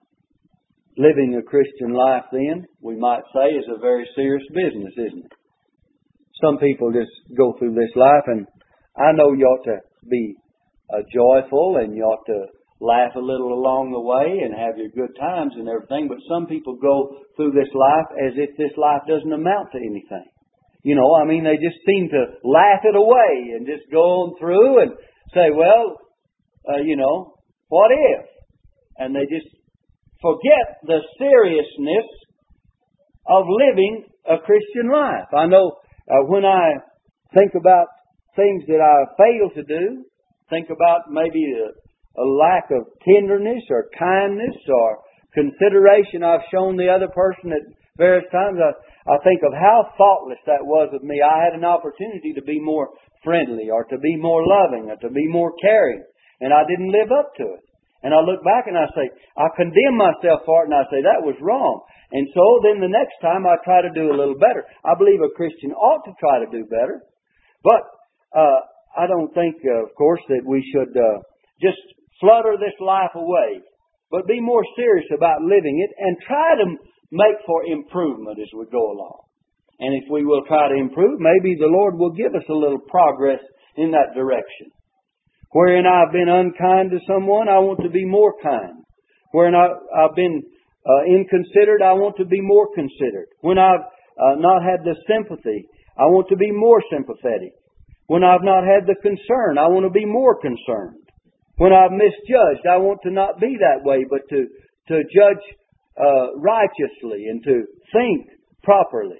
Living 0.97 1.39
a 1.39 1.41
Christian 1.41 1.93
life, 1.93 2.25
then, 2.31 2.65
we 2.81 2.97
might 2.97 3.23
say, 3.33 3.55
is 3.55 3.65
a 3.73 3.79
very 3.79 4.07
serious 4.15 4.43
business, 4.49 4.93
isn't 4.97 5.25
it? 5.25 5.31
Some 6.43 6.57
people 6.57 6.91
just 6.91 7.11
go 7.37 7.55
through 7.57 7.75
this 7.75 7.95
life, 7.95 8.27
and 8.27 8.45
I 8.97 9.13
know 9.13 9.33
you 9.33 9.45
ought 9.45 9.63
to 9.63 9.77
be 10.09 10.35
uh, 10.93 11.01
joyful 11.13 11.77
and 11.77 11.95
you 11.95 12.03
ought 12.03 12.25
to 12.25 12.45
laugh 12.79 13.11
a 13.15 13.19
little 13.19 13.51
along 13.51 13.91
the 13.91 13.99
way 13.99 14.39
and 14.39 14.55
have 14.55 14.79
your 14.79 14.89
good 14.95 15.13
times 15.19 15.53
and 15.55 15.67
everything, 15.67 16.07
but 16.07 16.23
some 16.31 16.47
people 16.47 16.79
go 16.79 17.19
through 17.35 17.51
this 17.51 17.71
life 17.75 18.09
as 18.23 18.33
if 18.39 18.55
this 18.55 18.71
life 18.77 19.03
doesn't 19.07 19.35
amount 19.35 19.71
to 19.71 19.79
anything. 19.79 20.27
You 20.83 20.95
know, 20.95 21.11
I 21.19 21.27
mean, 21.27 21.43
they 21.43 21.59
just 21.59 21.83
seem 21.83 22.07
to 22.07 22.39
laugh 22.47 22.87
it 22.87 22.95
away 22.95 23.51
and 23.51 23.67
just 23.67 23.91
go 23.91 23.99
on 23.99 24.39
through 24.39 24.81
and 24.81 24.91
say, 25.35 25.51
well, 25.51 25.99
uh, 26.71 26.79
you 26.79 26.95
know, 26.95 27.35
what 27.67 27.91
if? 27.91 28.25
And 28.97 29.13
they 29.13 29.27
just 29.27 29.51
forget 30.21 30.79
the 30.83 30.99
seriousness 31.19 32.07
of 33.27 33.43
living 33.47 34.05
a 34.23 34.37
Christian 34.39 34.91
life. 34.91 35.27
I 35.35 35.47
know 35.47 35.75
uh, 36.09 36.23
when 36.27 36.45
I 36.45 36.79
think 37.35 37.51
about 37.59 37.87
things 38.35 38.63
that 38.67 38.79
I 38.79 38.95
fail 39.19 39.49
to 39.55 39.63
do, 39.63 40.05
think 40.49 40.67
about 40.69 41.11
maybe 41.11 41.43
a, 41.43 41.75
a 42.17 42.25
lack 42.25 42.71
of 42.71 42.89
tenderness 43.05 43.63
or 43.69 43.89
kindness 43.97 44.57
or 44.67 44.99
consideration 45.33 46.23
I've 46.23 46.47
shown 46.51 46.75
the 46.75 46.89
other 46.89 47.07
person 47.13 47.53
at 47.53 47.63
various 47.97 48.25
times, 48.31 48.57
I, 48.57 48.73
I 49.11 49.17
think 49.23 49.43
of 49.43 49.53
how 49.53 49.93
thoughtless 49.97 50.41
that 50.47 50.63
was 50.63 50.89
of 50.95 51.03
me. 51.03 51.21
I 51.21 51.43
had 51.43 51.53
an 51.53 51.67
opportunity 51.67 52.33
to 52.33 52.41
be 52.41 52.59
more 52.59 52.89
friendly 53.23 53.69
or 53.69 53.83
to 53.85 53.97
be 53.99 54.15
more 54.15 54.41
loving 54.41 54.89
or 54.89 54.97
to 54.97 55.09
be 55.11 55.27
more 55.27 55.53
caring, 55.61 56.03
and 56.39 56.53
I 56.53 56.63
didn't 56.65 56.95
live 56.95 57.11
up 57.11 57.35
to 57.37 57.45
it. 57.59 57.63
And 58.01 58.15
I 58.15 58.23
look 58.23 58.39
back 58.47 58.63
and 58.67 58.79
I 58.79 58.87
say, 58.95 59.11
I 59.35 59.51
condemn 59.59 59.99
myself 59.99 60.47
for 60.47 60.63
it 60.63 60.71
and 60.71 60.77
I 60.79 60.87
say, 60.87 61.03
that 61.03 61.19
was 61.19 61.35
wrong. 61.43 61.83
And 62.15 62.25
so 62.31 62.43
then 62.63 62.79
the 62.79 62.87
next 62.87 63.19
time 63.21 63.43
I 63.43 63.59
try 63.67 63.83
to 63.83 63.91
do 63.91 64.09
a 64.09 64.15
little 64.15 64.39
better. 64.39 64.63
I 64.87 64.95
believe 64.95 65.19
a 65.19 65.35
Christian 65.35 65.75
ought 65.75 66.07
to 66.07 66.15
try 66.15 66.39
to 66.39 66.47
do 66.47 66.63
better. 66.63 67.03
But 67.59 67.83
uh, 68.31 68.59
I 68.95 69.05
don't 69.05 69.35
think, 69.35 69.59
uh, 69.67 69.83
of 69.83 69.91
course, 69.99 70.23
that 70.31 70.47
we 70.47 70.63
should 70.71 70.95
uh, 70.95 71.19
just 71.59 71.83
flutter 72.19 72.55
this 72.59 72.75
life 72.79 73.15
away, 73.15 73.61
but 74.11 74.27
be 74.27 74.41
more 74.41 74.63
serious 74.75 75.07
about 75.15 75.41
living 75.41 75.79
it 75.83 75.91
and 75.97 76.17
try 76.27 76.55
to 76.57 76.77
make 77.11 77.37
for 77.45 77.65
improvement 77.65 78.39
as 78.39 78.49
we 78.55 78.65
go 78.71 78.91
along. 78.91 79.25
And 79.79 79.95
if 80.03 80.09
we 80.11 80.25
will 80.25 80.43
try 80.45 80.67
to 80.67 80.75
improve, 80.75 81.19
maybe 81.19 81.55
the 81.55 81.71
Lord 81.71 81.95
will 81.95 82.11
give 82.11 82.35
us 82.35 82.47
a 82.49 82.53
little 82.53 82.79
progress 82.79 83.39
in 83.77 83.91
that 83.91 84.13
direction. 84.13 84.71
Wherein 85.51 85.85
I've 85.87 86.11
been 86.11 86.29
unkind 86.29 86.91
to 86.91 86.99
someone, 87.07 87.47
I 87.49 87.59
want 87.59 87.79
to 87.81 87.89
be 87.89 88.05
more 88.05 88.33
kind. 88.43 88.83
Wherein 89.31 89.55
I, 89.55 89.69
have 90.01 90.15
been 90.15 90.43
uh, 90.85 91.03
inconsiderate, 91.07 91.81
I 91.81 91.93
want 91.93 92.17
to 92.17 92.25
be 92.25 92.41
more 92.41 92.67
considerate. 92.75 93.29
When 93.41 93.57
I've 93.57 93.81
uh, 94.19 94.35
not 94.37 94.61
had 94.61 94.83
the 94.83 94.95
sympathy, 95.07 95.65
I 95.97 96.05
want 96.11 96.27
to 96.29 96.35
be 96.35 96.51
more 96.51 96.83
sympathetic. 96.91 97.53
When 98.07 98.23
I've 98.23 98.43
not 98.43 98.63
had 98.63 98.85
the 98.85 98.99
concern, 99.01 99.57
I 99.57 99.69
want 99.69 99.85
to 99.85 99.93
be 99.93 100.05
more 100.05 100.39
concerned. 100.39 101.08
When 101.59 101.75
I've 101.75 101.91
misjudged, 101.91 102.63
I 102.63 102.79
want 102.79 103.03
to 103.03 103.11
not 103.11 103.39
be 103.39 103.59
that 103.59 103.83
way, 103.83 104.07
but 104.09 104.23
to, 104.31 104.47
to 104.87 105.03
judge 105.11 105.43
uh, 105.99 106.39
righteously 106.39 107.27
and 107.27 107.43
to 107.43 107.67
think 107.91 108.31
properly 108.63 109.19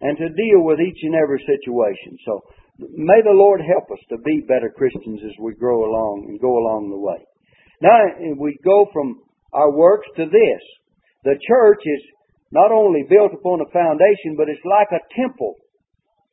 and 0.00 0.16
to 0.18 0.28
deal 0.28 0.60
with 0.60 0.80
each 0.80 1.00
and 1.02 1.16
every 1.16 1.40
situation. 1.40 2.20
So 2.24 2.44
May 2.78 3.20
the 3.22 3.36
Lord 3.36 3.60
help 3.60 3.90
us 3.92 4.02
to 4.08 4.18
be 4.24 4.40
better 4.48 4.72
Christians 4.72 5.20
as 5.24 5.36
we 5.38 5.54
grow 5.54 5.84
along 5.84 6.26
and 6.28 6.40
go 6.40 6.56
along 6.56 6.88
the 6.90 6.98
way. 6.98 7.20
Now 7.80 8.00
we 8.38 8.56
go 8.64 8.88
from 8.92 9.20
our 9.52 9.70
works 9.70 10.08
to 10.16 10.24
this. 10.24 10.62
The 11.24 11.38
church 11.46 11.82
is 11.84 12.02
not 12.50 12.72
only 12.72 13.04
built 13.08 13.32
upon 13.34 13.60
a 13.60 13.72
foundation, 13.72 14.34
but 14.36 14.48
it's 14.48 14.64
like 14.64 14.88
a 14.90 15.04
temple. 15.14 15.56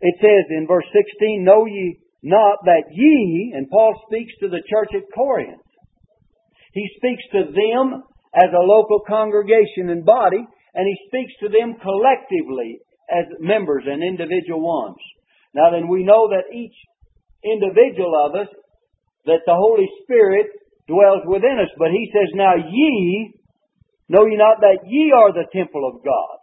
It 0.02 0.16
says 0.22 0.46
in 0.50 0.66
verse 0.66 0.88
16, 0.96 1.44
Know 1.44 1.66
ye 1.66 2.00
not 2.22 2.60
that 2.66 2.92
ye, 2.92 3.54
and 3.56 3.70
Paul 3.70 4.02
speaks 4.08 4.34
to 4.42 4.50
the 4.50 4.64
church 4.70 4.90
at 4.96 5.14
Corinth. 5.16 5.62
He 6.74 6.88
speaks 6.98 7.24
to 7.32 7.52
them 7.52 8.04
as 8.36 8.52
a 8.54 8.66
local 8.66 9.00
congregation 9.08 9.90
and 9.90 10.06
body, 10.06 10.46
and 10.76 10.86
he 10.86 11.08
speaks 11.08 11.34
to 11.42 11.50
them 11.50 11.76
collectively 11.82 12.80
as 13.10 13.26
members 13.40 13.84
and 13.88 14.04
individual 14.04 14.62
ones. 14.62 15.02
Now 15.56 15.72
then, 15.72 15.88
we 15.88 16.04
know 16.04 16.30
that 16.30 16.54
each 16.54 16.76
individual 17.44 18.14
of 18.14 18.36
us, 18.36 18.52
that 19.26 19.42
the 19.46 19.56
Holy 19.56 19.88
Spirit 20.04 20.48
dwells 20.88 21.24
within 21.26 21.58
us. 21.60 21.72
But 21.78 21.90
he 21.92 22.12
says, 22.14 22.30
Now 22.36 22.54
ye, 22.56 23.34
know 24.10 24.26
ye 24.26 24.36
not 24.38 24.62
that 24.62 24.86
ye 24.86 25.12
are 25.16 25.34
the 25.34 25.50
temple 25.54 25.88
of 25.88 26.04
God, 26.04 26.38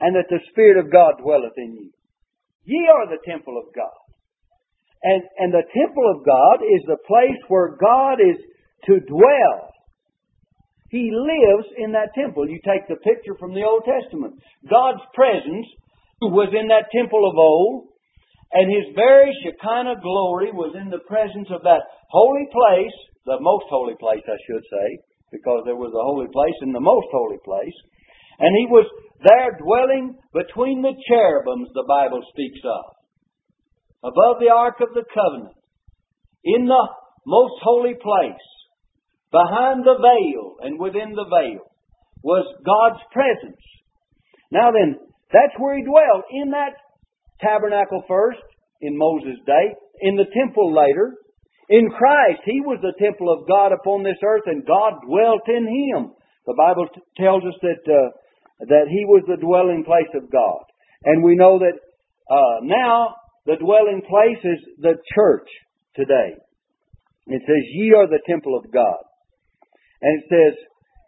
and 0.00 0.16
that 0.16 0.28
the 0.28 0.40
Spirit 0.50 0.84
of 0.84 0.92
God 0.92 1.14
dwelleth 1.22 1.56
in 1.56 1.72
you. 1.74 1.90
Ye 2.64 2.88
are 2.92 3.08
the 3.08 3.22
temple 3.24 3.56
of 3.56 3.72
God. 3.74 4.05
And, 5.02 5.22
and 5.38 5.52
the 5.52 5.66
temple 5.74 6.06
of 6.10 6.24
God 6.24 6.64
is 6.64 6.82
the 6.86 7.00
place 7.06 7.40
where 7.48 7.76
God 7.76 8.18
is 8.20 8.38
to 8.86 9.00
dwell. 9.00 9.70
He 10.90 11.10
lives 11.10 11.68
in 11.76 11.92
that 11.92 12.14
temple. 12.14 12.48
You 12.48 12.60
take 12.62 12.86
the 12.88 13.02
picture 13.02 13.34
from 13.38 13.54
the 13.54 13.66
Old 13.66 13.82
Testament. 13.84 14.38
God's 14.70 15.02
presence 15.14 15.66
was 16.22 16.54
in 16.54 16.68
that 16.68 16.88
temple 16.94 17.28
of 17.28 17.36
old, 17.36 17.92
and 18.52 18.70
his 18.70 18.94
very 18.94 19.28
Shekinah 19.42 20.00
glory 20.00 20.54
was 20.54 20.72
in 20.78 20.88
the 20.88 21.02
presence 21.04 21.50
of 21.50 21.62
that 21.66 21.82
holy 22.08 22.46
place, 22.48 22.96
the 23.26 23.42
most 23.42 23.66
holy 23.68 23.98
place, 23.98 24.22
I 24.24 24.38
should 24.46 24.64
say, 24.64 24.88
because 25.32 25.66
there 25.66 25.76
was 25.76 25.92
a 25.92 26.06
holy 26.06 26.30
place 26.30 26.56
in 26.62 26.72
the 26.72 26.80
most 26.80 27.10
holy 27.10 27.42
place. 27.44 27.74
And 28.38 28.54
he 28.54 28.66
was 28.70 28.86
there 29.26 29.58
dwelling 29.58 30.16
between 30.32 30.80
the 30.80 30.94
cherubims, 31.08 31.68
the 31.74 31.88
Bible 31.88 32.22
speaks 32.30 32.60
of, 32.64 32.95
above 34.06 34.38
the 34.38 34.54
Ark 34.54 34.76
of 34.80 34.94
the 34.94 35.04
Covenant, 35.12 35.56
in 36.44 36.66
the 36.66 36.84
most 37.26 37.54
holy 37.62 37.94
place, 37.94 38.46
behind 39.32 39.82
the 39.82 39.98
veil 39.98 40.56
and 40.62 40.78
within 40.78 41.12
the 41.12 41.26
veil, 41.26 41.66
was 42.22 42.46
God's 42.64 43.02
presence. 43.10 43.62
Now 44.52 44.70
then, 44.70 44.98
that's 45.32 45.58
where 45.58 45.76
he 45.76 45.82
dwelled, 45.82 46.24
in 46.30 46.50
that 46.50 46.78
tabernacle 47.42 48.02
first 48.06 48.42
in 48.80 48.96
Moses' 48.96 49.42
day, 49.46 49.74
in 50.00 50.16
the 50.16 50.30
temple 50.32 50.72
later. 50.72 51.14
In 51.68 51.90
Christ, 51.90 52.42
He 52.44 52.60
was 52.62 52.78
the 52.80 52.94
temple 53.02 53.26
of 53.32 53.48
God 53.48 53.72
upon 53.72 54.04
this 54.04 54.22
earth, 54.22 54.46
and 54.46 54.64
God 54.64 55.02
dwelt 55.04 55.42
in 55.48 55.66
Him. 55.66 56.14
The 56.46 56.54
Bible 56.54 56.86
t- 56.94 57.02
tells 57.18 57.42
us 57.42 57.58
that 57.62 57.82
uh, 57.90 58.10
that 58.70 58.86
He 58.86 59.04
was 59.04 59.24
the 59.26 59.42
dwelling 59.42 59.82
place 59.82 60.10
of 60.14 60.30
God, 60.30 60.62
and 61.02 61.24
we 61.24 61.34
know 61.34 61.58
that 61.58 61.74
uh, 62.30 62.62
now 62.62 63.16
the 63.46 63.56
dwelling 63.56 64.02
place 64.02 64.42
is 64.44 64.60
the 64.78 64.94
church 65.14 65.48
today. 65.94 66.34
It 67.26 67.42
says, 67.42 67.62
"Ye 67.72 67.94
are 67.94 68.06
the 68.06 68.22
temple 68.28 68.56
of 68.58 68.70
God," 68.70 69.02
and 70.02 70.22
it 70.22 70.24
says, 70.28 70.54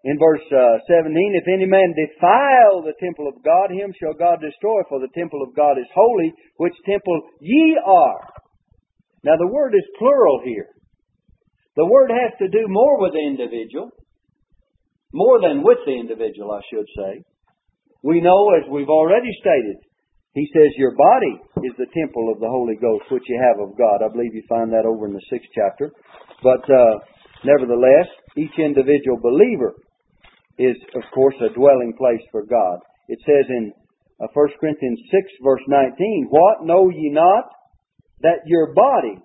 in 0.05 0.17
verse 0.19 0.47
uh, 0.55 0.79
17, 0.87 1.11
if 1.35 1.49
any 1.51 1.67
man 1.67 1.91
defile 1.91 2.83
the 2.83 2.95
temple 3.03 3.27
of 3.27 3.43
God, 3.43 3.71
him 3.71 3.93
shall 3.99 4.15
God 4.15 4.39
destroy, 4.41 4.83
for 4.89 5.01
the 5.01 5.11
temple 5.15 5.43
of 5.43 5.57
God 5.57 5.75
is 5.77 5.91
holy, 5.93 6.33
which 6.57 6.75
temple 6.87 7.21
ye 7.41 7.77
are. 7.85 8.23
Now 9.25 9.37
the 9.37 9.51
word 9.51 9.75
is 9.75 9.97
plural 9.99 10.41
here. 10.45 10.69
The 11.77 11.87
word 11.87 12.11
has 12.11 12.33
to 12.39 12.49
do 12.49 12.67
more 12.69 13.01
with 13.01 13.13
the 13.13 13.27
individual, 13.27 13.91
more 15.13 15.41
than 15.41 15.63
with 15.63 15.79
the 15.85 15.99
individual, 15.99 16.53
I 16.53 16.63
should 16.71 16.87
say. 16.97 17.23
We 18.03 18.21
know, 18.21 18.55
as 18.55 18.71
we've 18.71 18.89
already 18.89 19.31
stated, 19.41 19.77
he 20.35 20.47
says, 20.53 20.71
Your 20.77 20.93
body 20.93 21.41
is 21.65 21.75
the 21.79 21.91
temple 21.97 22.31
of 22.33 22.41
the 22.41 22.49
Holy 22.49 22.77
Ghost, 22.77 23.11
which 23.11 23.25
you 23.29 23.41
have 23.41 23.61
of 23.61 23.77
God. 23.77 24.05
I 24.05 24.13
believe 24.13 24.35
you 24.35 24.45
find 24.49 24.73
that 24.73 24.87
over 24.87 25.07
in 25.07 25.15
the 25.15 25.29
sixth 25.31 25.49
chapter. 25.55 25.93
But 26.43 26.63
uh, 26.69 27.01
nevertheless, 27.45 28.07
each 28.37 28.55
individual 28.59 29.19
believer 29.19 29.75
is, 30.59 30.77
of 30.95 31.03
course, 31.15 31.35
a 31.41 31.55
dwelling 31.55 31.95
place 31.97 32.23
for 32.31 32.45
God. 32.45 32.79
It 33.09 33.19
says 33.25 33.47
in 33.49 33.73
uh, 34.21 34.27
1 34.35 34.49
Corinthians 34.61 35.01
6, 35.11 35.45
verse 35.45 35.63
19, 35.67 36.29
What 36.31 36.67
know 36.67 36.91
ye 36.91 37.11
not? 37.11 37.51
That 38.21 38.43
your 38.47 38.75
body 38.75 39.23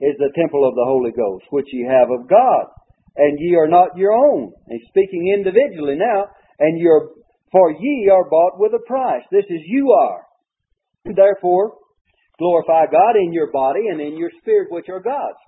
is 0.00 0.16
the 0.18 0.32
temple 0.38 0.66
of 0.66 0.74
the 0.74 0.86
Holy 0.86 1.10
Ghost, 1.10 1.44
which 1.50 1.66
ye 1.72 1.84
have 1.84 2.08
of 2.08 2.28
God, 2.28 2.64
and 3.16 3.38
ye 3.38 3.56
are 3.56 3.68
not 3.68 3.96
your 3.96 4.12
own. 4.12 4.52
And 4.68 4.80
speaking 4.88 5.34
individually 5.34 5.96
now, 5.98 6.26
and 6.58 6.78
you're, 6.78 7.10
for 7.52 7.72
ye 7.72 8.10
are 8.12 8.28
bought 8.28 8.58
with 8.58 8.72
a 8.74 8.86
price. 8.86 9.24
This 9.30 9.46
is 9.48 9.60
you 9.66 9.92
are. 9.92 10.22
Therefore, 11.04 11.74
glorify 12.38 12.86
God 12.90 13.16
in 13.16 13.32
your 13.32 13.50
body 13.50 13.88
and 13.90 14.00
in 14.00 14.16
your 14.16 14.30
spirit, 14.40 14.68
which 14.70 14.88
are 14.88 15.00
God's. 15.00 15.38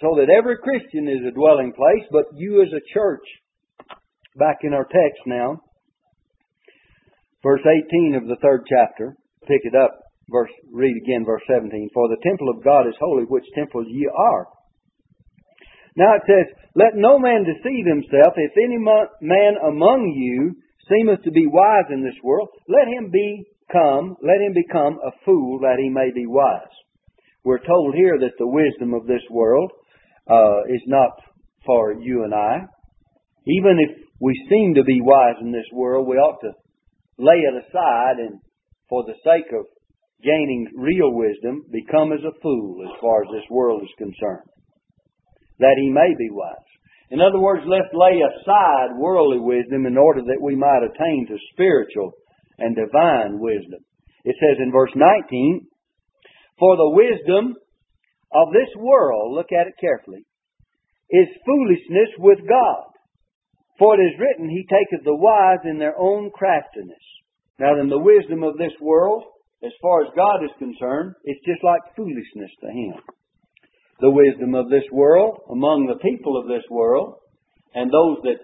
So 0.00 0.14
that 0.16 0.30
every 0.30 0.56
Christian 0.58 1.08
is 1.08 1.26
a 1.26 1.34
dwelling 1.34 1.72
place, 1.72 2.06
but 2.12 2.26
you 2.36 2.62
as 2.62 2.68
a 2.72 2.94
church 2.94 3.24
Back 4.36 4.58
in 4.62 4.72
our 4.72 4.84
text 4.84 5.22
now, 5.26 5.58
verse 7.42 7.62
18 7.66 8.14
of 8.14 8.28
the 8.28 8.36
third 8.40 8.62
chapter. 8.68 9.16
Pick 9.42 9.62
it 9.64 9.74
up, 9.74 9.98
verse 10.30 10.50
read 10.72 10.94
again 10.96 11.24
verse 11.26 11.42
17. 11.48 11.90
For 11.92 12.08
the 12.08 12.22
temple 12.22 12.48
of 12.48 12.62
God 12.62 12.86
is 12.86 12.94
holy, 13.00 13.24
which 13.24 13.44
temple 13.56 13.84
ye 13.88 14.06
are. 14.06 14.46
Now 15.96 16.14
it 16.14 16.22
says, 16.26 16.46
Let 16.76 16.94
no 16.94 17.18
man 17.18 17.42
deceive 17.42 17.86
himself. 17.86 18.34
If 18.36 18.52
any 18.56 18.78
man 18.78 19.54
among 19.66 20.14
you 20.14 20.54
seemeth 20.90 21.22
to 21.22 21.30
be 21.30 21.46
wise 21.46 21.86
in 21.92 22.02
this 22.02 22.18
world, 22.22 22.48
let 22.68 22.88
him 22.88 23.10
become, 23.10 24.16
let 24.22 24.40
him 24.42 24.52
become 24.52 24.98
a 25.06 25.12
fool 25.24 25.60
that 25.60 25.78
he 25.78 25.88
may 25.88 26.10
be 26.12 26.26
wise. 26.26 26.74
We're 27.44 27.64
told 27.64 27.94
here 27.94 28.18
that 28.18 28.36
the 28.38 28.46
wisdom 28.46 28.92
of 28.92 29.06
this 29.06 29.22
world 29.30 29.72
uh, 30.30 30.64
is 30.68 30.82
not 30.86 31.12
for 31.64 31.94
you 31.94 32.24
and 32.24 32.34
I. 32.34 32.66
Even 33.46 33.78
if 33.78 33.96
we 34.20 34.34
seem 34.50 34.74
to 34.74 34.84
be 34.84 35.00
wise 35.00 35.36
in 35.40 35.52
this 35.52 35.70
world, 35.72 36.06
we 36.06 36.16
ought 36.16 36.40
to 36.40 36.52
lay 37.18 37.40
it 37.40 37.64
aside 37.64 38.18
and, 38.18 38.40
for 38.88 39.04
the 39.04 39.14
sake 39.24 39.50
of 39.58 39.64
gaining 40.22 40.68
real 40.76 41.14
wisdom, 41.14 41.64
become 41.72 42.12
as 42.12 42.20
a 42.20 42.38
fool 42.42 42.82
as 42.84 43.00
far 43.00 43.22
as 43.22 43.28
this 43.32 43.48
world 43.50 43.82
is 43.82 43.94
concerned. 43.96 44.50
that 45.60 45.76
he 45.76 45.90
may 45.90 46.14
be 46.18 46.28
wise. 46.30 46.70
In 47.10 47.20
other 47.20 47.40
words, 47.40 47.62
let's 47.66 47.90
lay 47.92 48.22
aside 48.22 48.96
worldly 48.96 49.40
wisdom 49.40 49.86
in 49.86 49.98
order 49.98 50.22
that 50.22 50.40
we 50.40 50.54
might 50.54 50.86
attain 50.86 51.26
to 51.26 51.36
spiritual 51.52 52.12
and 52.58 52.76
divine 52.76 53.40
wisdom. 53.40 53.80
It 54.24 54.36
says 54.38 54.62
in 54.62 54.70
verse 54.70 54.92
19, 54.94 55.66
For 56.58 56.76
the 56.76 56.90
wisdom 56.94 57.56
of 58.32 58.52
this 58.52 58.70
world, 58.76 59.34
look 59.34 59.50
at 59.50 59.66
it 59.66 59.74
carefully, 59.80 60.24
is 61.10 61.26
foolishness 61.44 62.14
with 62.18 62.38
God. 62.46 62.86
For 63.78 63.98
it 63.98 64.04
is 64.04 64.20
written, 64.20 64.48
He 64.48 64.62
taketh 64.68 65.04
the 65.04 65.16
wise 65.16 65.64
in 65.64 65.78
their 65.78 65.98
own 65.98 66.30
craftiness. 66.30 67.02
Now 67.58 67.74
then, 67.74 67.88
the 67.88 67.98
wisdom 67.98 68.44
of 68.44 68.56
this 68.56 68.72
world, 68.80 69.24
as 69.64 69.72
far 69.82 70.02
as 70.02 70.12
God 70.14 70.44
is 70.44 70.50
concerned, 70.58 71.14
it's 71.24 71.44
just 71.44 71.64
like 71.64 71.80
foolishness 71.96 72.50
to 72.60 72.68
Him. 72.68 72.94
The 74.00 74.10
wisdom 74.10 74.54
of 74.54 74.70
this 74.70 74.84
world, 74.92 75.40
among 75.50 75.86
the 75.86 76.00
people 76.00 76.40
of 76.40 76.48
this 76.48 76.64
world, 76.70 77.16
and 77.74 77.90
those 77.90 78.18
that 78.24 78.40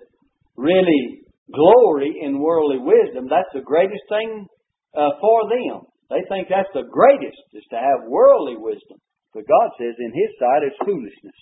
really 0.56 1.26
glory 1.52 2.20
in 2.20 2.38
worldly 2.40 2.78
wisdom, 2.78 3.28
that's 3.28 3.52
the 3.54 3.64
greatest 3.64 4.02
thing 4.08 4.46
uh, 4.94 5.16
for 5.20 5.48
them. 5.48 5.86
They 6.10 6.22
think 6.28 6.48
that's 6.48 6.70
the 6.74 6.86
greatest, 6.86 7.40
is 7.54 7.64
to 7.70 7.76
have 7.76 8.08
worldly 8.08 8.56
wisdom. 8.56 8.98
But 9.34 9.48
God 9.48 9.68
says 9.78 9.94
in 9.98 10.12
His 10.14 10.30
sight 10.38 10.64
it's 10.64 10.84
foolishness. 10.84 11.40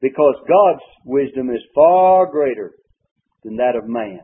Because 0.00 0.34
God's 0.46 0.86
wisdom 1.06 1.50
is 1.50 1.62
far 1.74 2.26
greater 2.30 2.72
than 3.44 3.56
that 3.56 3.78
of 3.78 3.88
man. 3.88 4.20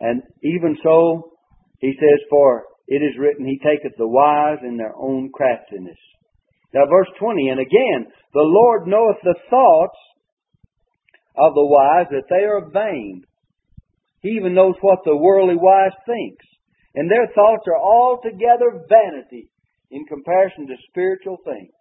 And 0.00 0.22
even 0.42 0.76
so, 0.82 1.32
He 1.80 1.94
says, 1.94 2.20
For 2.28 2.64
it 2.88 3.02
is 3.02 3.18
written, 3.18 3.46
He 3.46 3.58
taketh 3.58 3.96
the 3.96 4.08
wise 4.08 4.58
in 4.62 4.76
their 4.76 4.94
own 4.96 5.30
craftiness. 5.32 5.98
Now 6.74 6.84
verse 6.90 7.08
20, 7.18 7.48
And 7.48 7.60
again, 7.60 8.12
the 8.36 8.44
Lord 8.44 8.86
knoweth 8.86 9.16
the 9.24 9.34
thoughts 9.48 9.96
of 11.40 11.54
the 11.54 11.64
wise, 11.64 12.04
that 12.10 12.28
they 12.28 12.44
are 12.44 12.68
vain. 12.68 13.24
He 14.20 14.36
even 14.36 14.52
knows 14.52 14.74
what 14.82 14.98
the 15.06 15.16
worldly 15.16 15.56
wise 15.56 15.96
thinks. 16.04 16.44
And 16.94 17.10
their 17.10 17.28
thoughts 17.32 17.64
are 17.66 17.80
altogether 17.80 18.84
vanity 18.92 19.48
in 19.90 20.04
comparison 20.04 20.66
to 20.66 20.74
spiritual 20.90 21.38
things. 21.44 21.72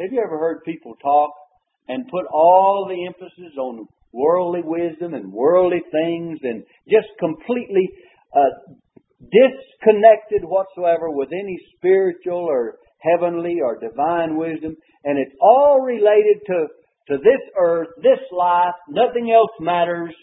Have 0.00 0.10
you 0.10 0.20
ever 0.24 0.38
heard 0.38 0.64
people 0.64 0.94
talk 1.00 1.30
and 1.86 2.10
put 2.10 2.26
all 2.32 2.90
the 2.90 3.06
emphasis 3.06 3.56
on 3.58 3.86
worldly 4.12 4.62
wisdom 4.64 5.14
and 5.14 5.32
worldly 5.32 5.82
things 5.92 6.38
and 6.42 6.64
just 6.90 7.14
completely 7.20 7.86
uh, 8.34 8.74
disconnected 9.22 10.42
whatsoever 10.42 11.10
with 11.10 11.28
any 11.32 11.58
spiritual 11.76 12.42
or 12.42 12.74
heavenly 13.00 13.56
or 13.64 13.78
divine 13.78 14.36
wisdom? 14.36 14.76
And 15.04 15.18
it's 15.18 15.34
all 15.40 15.80
related 15.80 16.42
to, 16.46 16.66
to 17.08 17.16
this 17.18 17.42
earth, 17.58 17.88
this 18.02 18.20
life, 18.32 18.74
nothing 18.88 19.30
else 19.30 19.52
matters. 19.60 20.14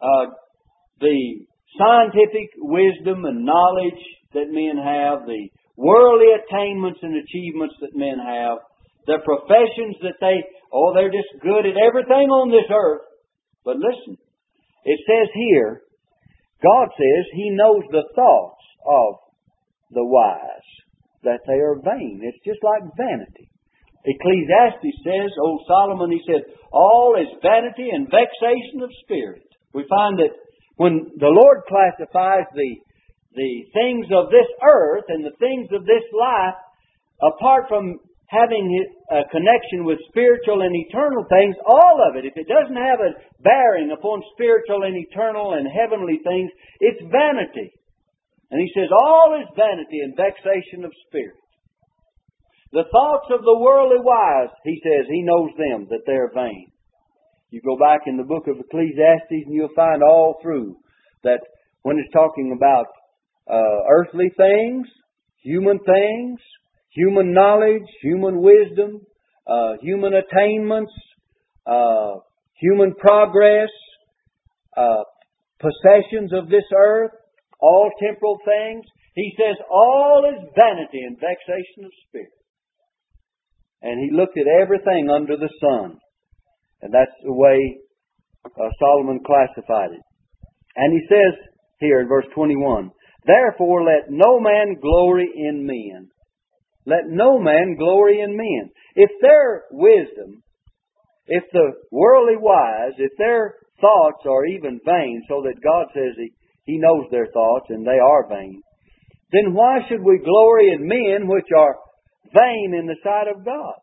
Uh, 0.00 0.32
the 1.00 1.46
scientific 1.78 2.50
wisdom 2.58 3.24
and 3.24 3.44
knowledge 3.44 4.02
that 4.34 4.50
men 4.50 4.76
have, 4.76 5.26
the 5.26 5.48
worldly 5.76 6.32
attainments 6.36 7.00
and 7.02 7.16
achievements 7.16 7.74
that 7.80 7.94
men 7.94 8.18
have, 8.18 8.58
the 9.06 9.18
professions 9.24 9.96
that 10.02 10.20
they, 10.20 10.42
oh, 10.72 10.92
they're 10.94 11.10
just 11.10 11.42
good 11.42 11.66
at 11.66 11.76
everything 11.76 12.30
on 12.30 12.50
this 12.50 12.68
earth. 12.70 13.02
But 13.64 13.76
listen, 13.76 14.16
it 14.84 15.00
says 15.06 15.28
here, 15.34 15.82
God 16.62 16.88
says 16.94 17.24
He 17.34 17.50
knows 17.50 17.82
the 17.90 18.06
thoughts 18.14 18.62
of 18.86 19.14
the 19.90 20.04
wise, 20.04 20.68
that 21.24 21.40
they 21.46 21.58
are 21.58 21.78
vain. 21.78 22.20
It's 22.22 22.42
just 22.44 22.62
like 22.62 22.82
vanity. 22.96 23.48
Ecclesiastes 24.04 24.98
says, 25.06 25.30
old 25.38 25.62
Solomon, 25.66 26.10
he 26.10 26.22
said, 26.26 26.42
all 26.72 27.14
is 27.14 27.30
vanity 27.42 27.86
and 27.90 28.10
vexation 28.10 28.82
of 28.82 28.90
spirit. 29.06 29.46
We 29.74 29.86
find 29.88 30.18
that 30.18 30.34
when 30.76 31.14
the 31.22 31.30
Lord 31.30 31.62
classifies 31.70 32.50
the, 32.54 32.70
the 33.38 33.52
things 33.72 34.06
of 34.10 34.34
this 34.34 34.48
earth 34.66 35.06
and 35.08 35.22
the 35.24 35.36
things 35.38 35.70
of 35.70 35.86
this 35.86 36.02
life, 36.10 36.58
apart 37.22 37.70
from 37.70 38.02
having 38.26 38.64
a 39.12 39.22
connection 39.30 39.84
with 39.84 40.00
spiritual 40.08 40.64
and 40.64 40.74
eternal 40.88 41.22
things, 41.28 41.54
all 41.68 42.00
of 42.08 42.16
it, 42.16 42.24
if 42.24 42.32
it 42.34 42.48
doesn't 42.48 42.80
have 42.80 42.98
a 42.98 43.14
bearing 43.44 43.92
upon 43.92 44.24
spiritual 44.32 44.82
and 44.82 44.96
eternal 44.96 45.52
and 45.52 45.68
heavenly 45.68 46.18
things, 46.24 46.50
it's 46.80 47.04
vanity. 47.12 47.70
And 48.52 48.60
he 48.60 48.68
says, 48.76 48.92
all 48.92 49.40
is 49.40 49.48
vanity 49.56 50.04
and 50.04 50.14
vexation 50.14 50.84
of 50.84 50.92
spirit. 51.08 51.40
The 52.72 52.84
thoughts 52.84 53.28
of 53.32 53.40
the 53.40 53.58
worldly 53.58 54.00
wise, 54.04 54.52
he 54.64 54.80
says, 54.84 55.08
he 55.08 55.22
knows 55.24 55.50
them, 55.56 55.88
that 55.88 56.04
they're 56.04 56.30
vain. 56.34 56.70
You 57.50 57.60
go 57.64 57.76
back 57.76 58.02
in 58.06 58.16
the 58.16 58.24
book 58.24 58.48
of 58.48 58.60
Ecclesiastes 58.60 59.44
and 59.44 59.54
you'll 59.54 59.76
find 59.76 60.02
all 60.02 60.36
through 60.42 60.76
that 61.24 61.40
when 61.82 61.98
it's 61.98 62.12
talking 62.12 62.52
about 62.56 62.86
uh, 63.50 63.88
earthly 63.90 64.30
things, 64.36 64.86
human 65.42 65.78
things, 65.78 66.38
human 66.90 67.32
knowledge, 67.32 67.88
human 68.02 68.40
wisdom, 68.40 69.00
uh, 69.46 69.72
human 69.80 70.12
attainments, 70.14 70.92
uh, 71.66 72.14
human 72.54 72.94
progress, 72.94 73.70
uh, 74.76 75.04
possessions 75.58 76.32
of 76.32 76.48
this 76.48 76.64
earth, 76.76 77.12
all 77.62 77.90
temporal 78.02 78.38
things. 78.44 78.84
He 79.14 79.32
says 79.38 79.56
all 79.70 80.26
is 80.26 80.50
vanity 80.58 81.00
and 81.06 81.16
vexation 81.16 81.86
of 81.86 81.92
spirit. 82.08 82.34
And 83.82 83.98
he 83.98 84.14
looked 84.14 84.36
at 84.36 84.46
everything 84.46 85.10
under 85.10 85.36
the 85.36 85.50
sun. 85.60 85.98
And 86.82 86.92
that's 86.92 87.14
the 87.24 87.32
way 87.32 87.78
uh, 88.44 88.68
Solomon 88.78 89.20
classified 89.24 89.92
it. 89.92 90.02
And 90.76 90.92
he 90.92 91.06
says 91.08 91.38
here 91.78 92.00
in 92.00 92.08
verse 92.08 92.26
21, 92.34 92.90
Therefore 93.24 93.84
let 93.84 94.10
no 94.10 94.40
man 94.40 94.76
glory 94.80 95.30
in 95.34 95.64
men. 95.66 96.08
Let 96.86 97.06
no 97.06 97.38
man 97.38 97.76
glory 97.78 98.20
in 98.20 98.36
men. 98.36 98.70
If 98.96 99.10
their 99.20 99.64
wisdom, 99.70 100.42
if 101.26 101.44
the 101.52 101.72
worldly 101.92 102.36
wise, 102.36 102.94
if 102.98 103.12
their 103.18 103.54
thoughts 103.80 104.24
are 104.26 104.46
even 104.46 104.80
vain, 104.84 105.22
so 105.28 105.42
that 105.42 105.62
God 105.62 105.86
says 105.94 106.14
He, 106.16 106.32
he 106.64 106.78
knows 106.78 107.06
their 107.10 107.26
thoughts 107.32 107.66
and 107.68 107.86
they 107.86 107.98
are 107.98 108.28
vain, 108.28 108.62
then 109.32 109.54
why 109.54 109.80
should 109.88 110.02
we 110.02 110.18
glory 110.18 110.72
in 110.72 110.86
men 110.86 111.28
which 111.28 111.48
are 111.56 111.76
vain 112.34 112.74
in 112.78 112.86
the 112.86 112.96
sight 113.02 113.28
of 113.28 113.44
God? 113.44 113.74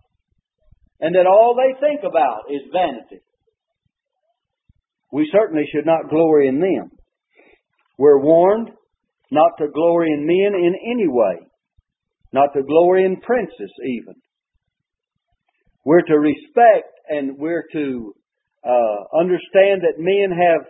and 0.99 1.15
that 1.15 1.27
all 1.27 1.55
they 1.55 1.79
think 1.79 2.01
about 2.01 2.43
is 2.49 2.61
vanity. 2.71 3.23
We 5.11 5.29
certainly 5.31 5.63
should 5.73 5.85
not 5.85 6.09
glory 6.09 6.47
in 6.47 6.59
them. 6.59 6.91
We're 7.97 8.19
warned 8.19 8.69
not 9.31 9.51
to 9.59 9.67
glory 9.73 10.11
in 10.11 10.25
men 10.25 10.59
in 10.59 10.75
any 10.91 11.07
way, 11.07 11.47
not 12.33 12.49
to 12.53 12.63
glory 12.63 13.05
in 13.05 13.21
princes 13.21 13.71
even. 13.83 14.15
We're 15.85 16.01
to 16.01 16.19
respect 16.19 16.91
and 17.07 17.37
we're 17.37 17.65
to 17.73 18.13
uh, 18.63 19.19
understand 19.19 19.81
that 19.81 19.97
men 19.97 20.31
have 20.31 20.67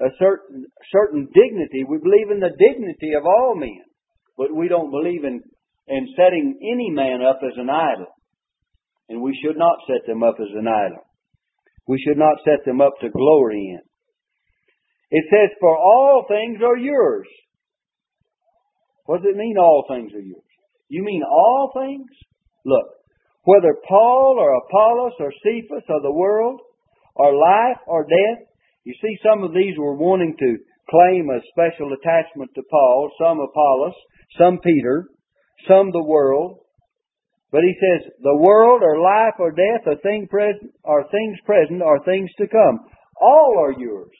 a 0.00 0.10
certain 0.18 0.66
certain 0.92 1.28
dignity. 1.32 1.84
We 1.88 1.98
believe 1.98 2.30
in 2.30 2.40
the 2.40 2.54
dignity 2.56 3.14
of 3.16 3.24
all 3.24 3.54
men, 3.56 3.84
but 4.36 4.54
we 4.54 4.68
don't 4.68 4.90
believe 4.90 5.24
in 5.24 5.42
in 5.88 6.08
setting 6.16 6.58
any 6.60 6.90
man 6.90 7.22
up 7.22 7.40
as 7.42 7.56
an 7.56 7.70
idol 7.70 8.06
and 9.08 9.22
we 9.22 9.38
should 9.42 9.56
not 9.56 9.78
set 9.86 10.06
them 10.06 10.22
up 10.22 10.36
as 10.40 10.50
an 10.54 10.66
idol. 10.66 11.02
We 11.86 12.02
should 12.04 12.18
not 12.18 12.42
set 12.44 12.64
them 12.64 12.80
up 12.80 12.94
to 13.00 13.08
glory 13.10 13.78
in. 13.78 13.80
It 15.10 15.24
says, 15.30 15.56
For 15.60 15.76
all 15.76 16.24
things 16.26 16.58
are 16.66 16.76
yours. 16.76 17.26
What 19.04 19.22
does 19.22 19.30
it 19.32 19.36
mean, 19.36 19.56
all 19.56 19.84
things 19.88 20.12
are 20.14 20.20
yours? 20.20 20.42
You 20.88 21.04
mean 21.04 21.22
all 21.22 21.70
things? 21.74 22.10
Look, 22.64 22.86
whether 23.44 23.76
Paul 23.88 24.36
or 24.38 24.58
Apollos 24.66 25.12
or 25.20 25.30
Cephas 25.44 25.84
or 25.88 26.02
the 26.02 26.12
world, 26.12 26.60
or 27.14 27.32
life 27.32 27.78
or 27.86 28.02
death, 28.02 28.46
you 28.86 28.94
see 29.02 29.18
some 29.18 29.42
of 29.42 29.52
these 29.52 29.74
were 29.76 29.96
wanting 29.98 30.36
to 30.38 30.56
claim 30.88 31.28
a 31.28 31.42
special 31.50 31.90
attachment 31.92 32.50
to 32.54 32.62
Paul, 32.70 33.10
some 33.18 33.40
Apollos, 33.40 33.98
some 34.38 34.60
Peter, 34.62 35.08
some 35.66 35.90
the 35.90 36.06
world, 36.06 36.60
but 37.50 37.62
he 37.62 37.74
says, 37.82 38.12
the 38.22 38.36
world 38.36 38.82
or 38.82 39.00
life 39.00 39.34
or 39.40 39.50
death 39.50 39.82
or 39.86 39.96
thing 39.96 40.28
present 40.30 40.70
or 40.84 41.02
things 41.10 41.36
present 41.44 41.82
or 41.82 42.04
things 42.04 42.30
to 42.38 42.46
come. 42.46 42.86
All 43.20 43.56
are 43.58 43.72
yours. 43.72 44.14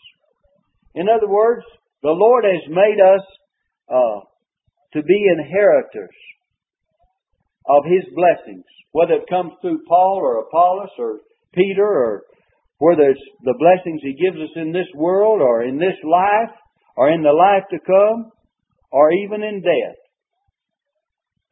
In 0.97 1.07
other 1.09 1.29
words, 1.29 1.65
the 2.03 2.11
Lord 2.11 2.45
has 2.45 2.63
made 2.69 2.99
us 2.99 3.23
uh, 3.89 4.21
to 4.95 5.03
be 5.03 5.29
inheritors 5.39 6.17
of 7.69 7.85
His 7.85 8.03
blessings, 8.15 8.65
whether 8.91 9.15
it 9.15 9.29
comes 9.31 9.53
through 9.61 9.85
Paul 9.87 10.19
or 10.21 10.41
Apollos 10.41 10.91
or 10.99 11.21
Peter 11.55 11.87
or 11.87 12.23
whether 12.79 13.11
it's 13.11 13.27
the 13.43 13.57
blessings 13.59 14.01
He 14.03 14.15
gives 14.15 14.37
us 14.37 14.55
in 14.57 14.73
this 14.73 14.89
world 14.95 15.41
or 15.41 15.63
in 15.63 15.79
this 15.79 15.97
life 16.05 16.55
or 16.97 17.11
in 17.11 17.23
the 17.23 17.33
life 17.33 17.65
to 17.71 17.79
come 17.87 18.33
or 18.91 19.13
even 19.13 19.43
in 19.43 19.63
death 19.63 20.01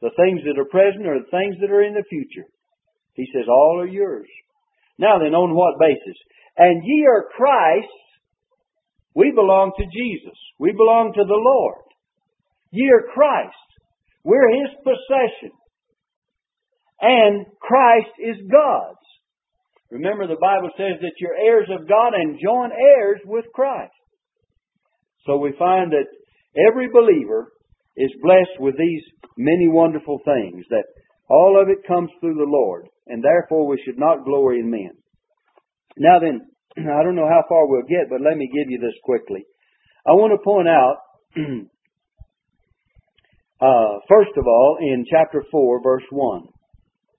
the 0.05 0.13
things 0.21 0.45
that 0.45 0.61
are 0.61 0.69
present 0.69 1.07
or 1.07 1.17
the 1.19 1.33
things 1.33 1.57
that 1.61 1.73
are 1.73 1.83
in 1.83 1.95
the 1.95 2.05
future. 2.11 2.47
He 3.15 3.25
says, 3.33 3.49
all 3.49 3.81
are 3.81 3.89
yours. 3.89 4.29
Now 4.99 5.19
then, 5.19 5.33
on 5.33 5.57
what 5.57 5.81
basis? 5.81 6.19
And 6.59 6.83
ye 6.85 7.07
are 7.07 7.25
Christ. 7.35 7.89
We 9.15 9.33
belong 9.35 9.73
to 9.79 9.85
Jesus. 9.85 10.37
We 10.59 10.73
belong 10.73 11.13
to 11.15 11.25
the 11.25 11.41
Lord. 11.41 11.89
Ye 12.71 12.91
are 12.93 13.09
Christ. 13.15 13.57
We're 14.25 14.51
His 14.51 14.77
possession. 14.85 15.57
And 17.01 17.47
Christ 17.61 18.13
is 18.19 18.37
God's. 18.51 19.04
Remember, 19.95 20.27
the 20.27 20.43
Bible 20.43 20.71
says 20.77 20.99
that 21.03 21.15
you're 21.21 21.39
heirs 21.39 21.69
of 21.71 21.87
God 21.87 22.15
and 22.15 22.41
joint 22.43 22.73
heirs 22.75 23.21
with 23.25 23.45
Christ. 23.55 23.95
So 25.25 25.37
we 25.37 25.55
find 25.57 25.93
that 25.93 26.11
every 26.59 26.89
believer 26.93 27.53
is 27.97 28.11
blessed 28.21 28.59
with 28.59 28.75
these 28.77 29.03
many 29.39 29.69
wonderful 29.69 30.19
things, 30.25 30.65
that 30.71 30.83
all 31.31 31.63
of 31.63 31.69
it 31.69 31.87
comes 31.87 32.11
through 32.19 32.35
the 32.35 32.43
Lord, 32.45 32.89
and 33.07 33.23
therefore 33.23 33.69
we 33.69 33.81
should 33.85 33.97
not 33.97 34.25
glory 34.25 34.59
in 34.59 34.69
men. 34.69 34.91
Now 35.97 36.19
then, 36.19 36.41
I 36.91 37.05
don't 37.05 37.15
know 37.15 37.29
how 37.29 37.45
far 37.49 37.69
we'll 37.69 37.83
get, 37.83 38.11
but 38.11 38.21
let 38.21 38.37
me 38.37 38.51
give 38.53 38.69
you 38.69 38.81
this 38.81 38.99
quickly. 39.05 39.47
I 40.05 40.11
want 40.11 40.33
to 40.33 40.43
point 40.43 40.67
out, 40.67 40.97
uh, 43.63 44.01
first 44.09 44.37
of 44.37 44.45
all, 44.45 44.79
in 44.81 45.05
chapter 45.09 45.45
4, 45.53 45.83
verse 45.85 46.03
1, 46.11 46.49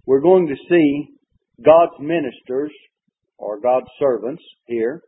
we're 0.06 0.20
going 0.20 0.48
to 0.48 0.56
see 0.70 1.15
God's 1.64 2.00
ministers, 2.00 2.72
or 3.38 3.60
God's 3.60 3.88
servants 4.00 4.44
here, 4.68 5.02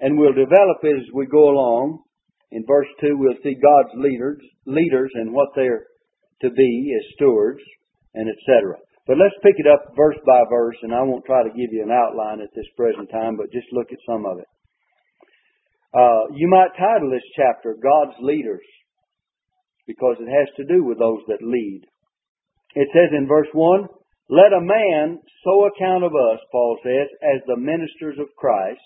and 0.00 0.18
we'll 0.18 0.32
develop 0.32 0.78
it 0.82 0.96
as 0.96 1.14
we 1.14 1.26
go 1.26 1.50
along. 1.50 2.02
In 2.50 2.64
verse 2.66 2.88
2, 3.00 3.16
we'll 3.16 3.42
see 3.42 3.54
God's 3.54 3.94
leaders, 3.96 4.38
leaders 4.66 5.10
and 5.14 5.32
what 5.32 5.48
they're 5.56 5.86
to 6.42 6.50
be 6.50 6.94
as 6.98 7.14
stewards, 7.14 7.60
and 8.14 8.28
etc. 8.28 8.76
But 9.06 9.18
let's 9.18 9.34
pick 9.42 9.54
it 9.58 9.66
up 9.66 9.94
verse 9.96 10.16
by 10.26 10.42
verse, 10.50 10.76
and 10.82 10.94
I 10.94 11.02
won't 11.02 11.24
try 11.24 11.42
to 11.42 11.48
give 11.50 11.72
you 11.72 11.82
an 11.82 11.90
outline 11.90 12.40
at 12.40 12.54
this 12.54 12.66
present 12.76 13.10
time, 13.10 13.36
but 13.36 13.52
just 13.52 13.66
look 13.72 13.92
at 13.92 13.98
some 14.06 14.24
of 14.24 14.38
it. 14.38 14.48
Uh, 15.92 16.34
you 16.34 16.48
might 16.48 16.76
title 16.76 17.10
this 17.10 17.26
chapter 17.36 17.76
God's 17.80 18.16
Leaders, 18.20 18.64
because 19.86 20.16
it 20.20 20.28
has 20.28 20.48
to 20.56 20.64
do 20.64 20.82
with 20.82 20.98
those 20.98 21.20
that 21.28 21.42
lead. 21.42 21.82
It 22.74 22.88
says 22.92 23.16
in 23.16 23.28
verse 23.28 23.48
1, 23.52 23.86
Let 24.28 24.56
a 24.56 24.64
man 24.64 25.20
so 25.44 25.66
account 25.66 26.04
of 26.04 26.12
us, 26.12 26.40
Paul 26.50 26.78
says, 26.82 27.08
as 27.22 27.42
the 27.46 27.60
ministers 27.60 28.16
of 28.18 28.34
Christ 28.36 28.80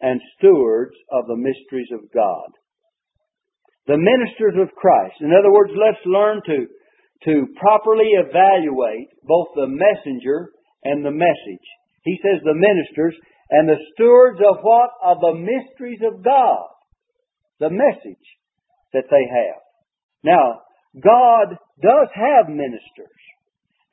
and 0.00 0.20
stewards 0.38 0.94
of 1.10 1.26
the 1.26 1.36
mysteries 1.36 1.90
of 1.92 2.10
God. 2.14 2.50
The 3.86 3.98
ministers 3.98 4.54
of 4.60 4.74
Christ. 4.76 5.16
In 5.20 5.32
other 5.34 5.50
words, 5.50 5.72
let's 5.74 6.04
learn 6.06 6.40
to, 6.46 6.66
to 7.24 7.46
properly 7.58 8.06
evaluate 8.14 9.08
both 9.24 9.48
the 9.56 9.66
messenger 9.66 10.52
and 10.84 11.04
the 11.04 11.10
message. 11.10 11.66
He 12.04 12.16
says 12.22 12.40
the 12.44 12.54
ministers 12.54 13.14
and 13.50 13.68
the 13.68 13.82
stewards 13.92 14.38
of 14.38 14.62
what? 14.62 14.90
Of 15.04 15.18
the 15.20 15.34
mysteries 15.34 16.00
of 16.06 16.22
God. 16.22 16.68
The 17.58 17.70
message 17.70 18.26
that 18.92 19.10
they 19.10 19.26
have. 19.26 19.60
Now, 20.22 20.62
God 21.02 21.56
does 21.82 22.08
have 22.14 22.48
ministers. 22.48 23.19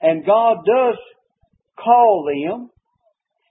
And 0.02 0.26
God 0.26 0.58
does 0.66 0.98
call 1.78 2.26
them. 2.28 2.70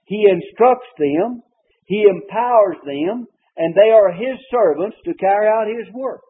He 0.05 0.25
instructs 0.29 0.87
them. 0.97 1.43
He 1.85 2.03
empowers 2.03 2.77
them, 2.83 3.27
and 3.55 3.73
they 3.73 3.91
are 3.91 4.11
His 4.11 4.37
servants 4.51 4.97
to 5.05 5.13
carry 5.15 5.47
out 5.47 5.67
His 5.67 5.93
work. 5.93 6.21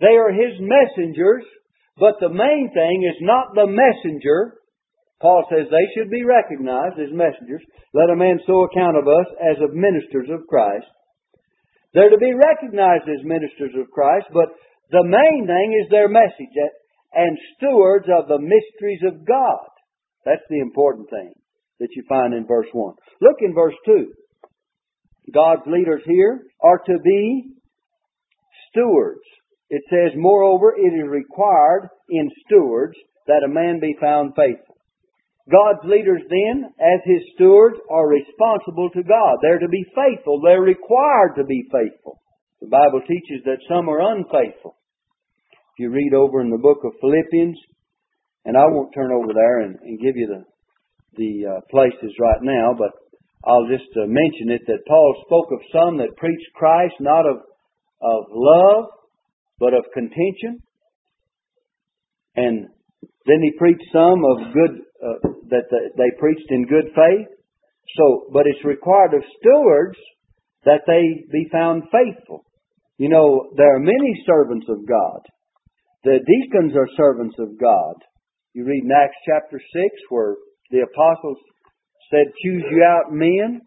They 0.00 0.14
are 0.14 0.30
His 0.30 0.58
messengers, 0.58 1.44
but 1.98 2.18
the 2.20 2.30
main 2.30 2.70
thing 2.72 3.02
is 3.02 3.18
not 3.20 3.54
the 3.54 3.66
messenger. 3.66 4.54
Paul 5.20 5.44
says 5.50 5.66
they 5.70 5.88
should 5.94 6.10
be 6.10 6.24
recognized 6.24 6.98
as 6.98 7.14
messengers. 7.14 7.62
Let 7.94 8.10
a 8.10 8.16
man 8.16 8.40
so 8.46 8.64
account 8.64 8.96
of 8.96 9.06
us 9.06 9.26
as 9.38 9.62
of 9.62 9.74
ministers 9.74 10.30
of 10.30 10.46
Christ. 10.48 10.86
They're 11.94 12.10
to 12.10 12.18
be 12.18 12.32
recognized 12.32 13.06
as 13.06 13.22
ministers 13.22 13.74
of 13.78 13.90
Christ, 13.90 14.26
but 14.32 14.48
the 14.90 15.04
main 15.04 15.46
thing 15.46 15.78
is 15.82 15.90
their 15.90 16.08
message 16.08 16.54
and 17.14 17.36
stewards 17.56 18.06
of 18.08 18.28
the 18.28 18.38
mysteries 18.38 19.02
of 19.06 19.26
God. 19.26 19.68
That's 20.24 20.46
the 20.48 20.60
important 20.60 21.10
thing 21.10 21.32
that 21.80 21.90
you 21.96 22.04
find 22.08 22.32
in 22.34 22.46
verse 22.46 22.68
1. 22.72 22.94
Look 23.20 23.36
in 23.40 23.54
verse 23.54 23.74
2. 23.86 24.12
God's 25.34 25.62
leaders 25.66 26.02
here 26.06 26.42
are 26.62 26.78
to 26.78 26.98
be 27.04 27.54
stewards. 28.70 29.20
It 29.70 29.82
says, 29.88 30.12
moreover, 30.16 30.74
it 30.76 30.92
is 30.92 31.08
required 31.08 31.88
in 32.08 32.28
stewards 32.44 32.96
that 33.26 33.44
a 33.44 33.52
man 33.52 33.80
be 33.80 33.96
found 34.00 34.34
faithful. 34.36 34.76
God's 35.50 35.82
leaders 35.84 36.22
then, 36.28 36.70
as 36.78 37.00
his 37.04 37.22
stewards, 37.34 37.76
are 37.90 38.06
responsible 38.06 38.90
to 38.94 39.02
God. 39.02 39.38
They're 39.42 39.58
to 39.58 39.68
be 39.68 39.84
faithful. 39.94 40.40
They're 40.40 40.60
required 40.60 41.34
to 41.36 41.44
be 41.44 41.64
faithful. 41.72 42.20
The 42.60 42.68
Bible 42.68 43.00
teaches 43.00 43.42
that 43.44 43.58
some 43.68 43.88
are 43.88 44.14
unfaithful. 44.14 44.76
If 45.72 45.80
you 45.80 45.90
read 45.90 46.12
over 46.12 46.42
in 46.42 46.50
the 46.50 46.60
book 46.60 46.84
of 46.84 46.92
Philippians, 47.00 47.56
and 48.44 48.56
I 48.58 48.68
won't 48.68 48.92
turn 48.94 49.10
over 49.10 49.32
there 49.32 49.60
and, 49.60 49.78
and 49.80 49.98
give 49.98 50.16
you 50.16 50.28
the 50.28 50.44
the 51.16 51.32
uh, 51.48 51.60
places 51.70 52.12
right 52.20 52.40
now, 52.42 52.72
but 52.76 52.92
I'll 53.44 53.68
just 53.68 53.88
uh, 53.96 54.04
mention 54.04 54.48
it 54.52 54.62
that 54.66 54.84
Paul 54.86 55.14
spoke 55.26 55.48
of 55.52 55.60
some 55.72 55.96
that 55.98 56.16
preached 56.16 56.52
Christ 56.54 56.94
not 57.00 57.24
of 57.24 57.38
of 58.02 58.24
love, 58.28 58.84
but 59.58 59.72
of 59.72 59.84
contention, 59.94 60.60
and 62.36 62.68
then 63.24 63.40
he 63.40 63.56
preached 63.56 63.88
some 63.92 64.20
of 64.28 64.52
good 64.52 64.76
uh, 65.00 65.28
that 65.48 65.64
they 65.72 66.10
preached 66.18 66.50
in 66.50 66.66
good 66.66 66.92
faith. 66.92 67.28
So, 67.96 68.26
but 68.30 68.44
it's 68.46 68.64
required 68.64 69.14
of 69.14 69.22
stewards 69.40 69.98
that 70.64 70.82
they 70.86 71.24
be 71.32 71.48
found 71.50 71.84
faithful. 71.88 72.44
You 72.98 73.08
know, 73.08 73.50
there 73.56 73.74
are 73.74 73.80
many 73.80 74.24
servants 74.26 74.66
of 74.68 74.86
God. 74.86 75.20
The 76.04 76.18
deacons 76.18 76.74
are 76.76 76.88
servants 76.96 77.36
of 77.38 77.60
God. 77.60 77.94
You 78.54 78.64
read 78.64 78.84
in 78.84 78.90
Acts 78.90 79.16
chapter 79.24 79.58
6 79.58 79.64
where 80.10 80.34
the 80.70 80.82
apostles 80.82 81.38
said, 82.10 82.26
choose 82.42 82.64
you 82.70 82.82
out 82.84 83.12
men 83.12 83.60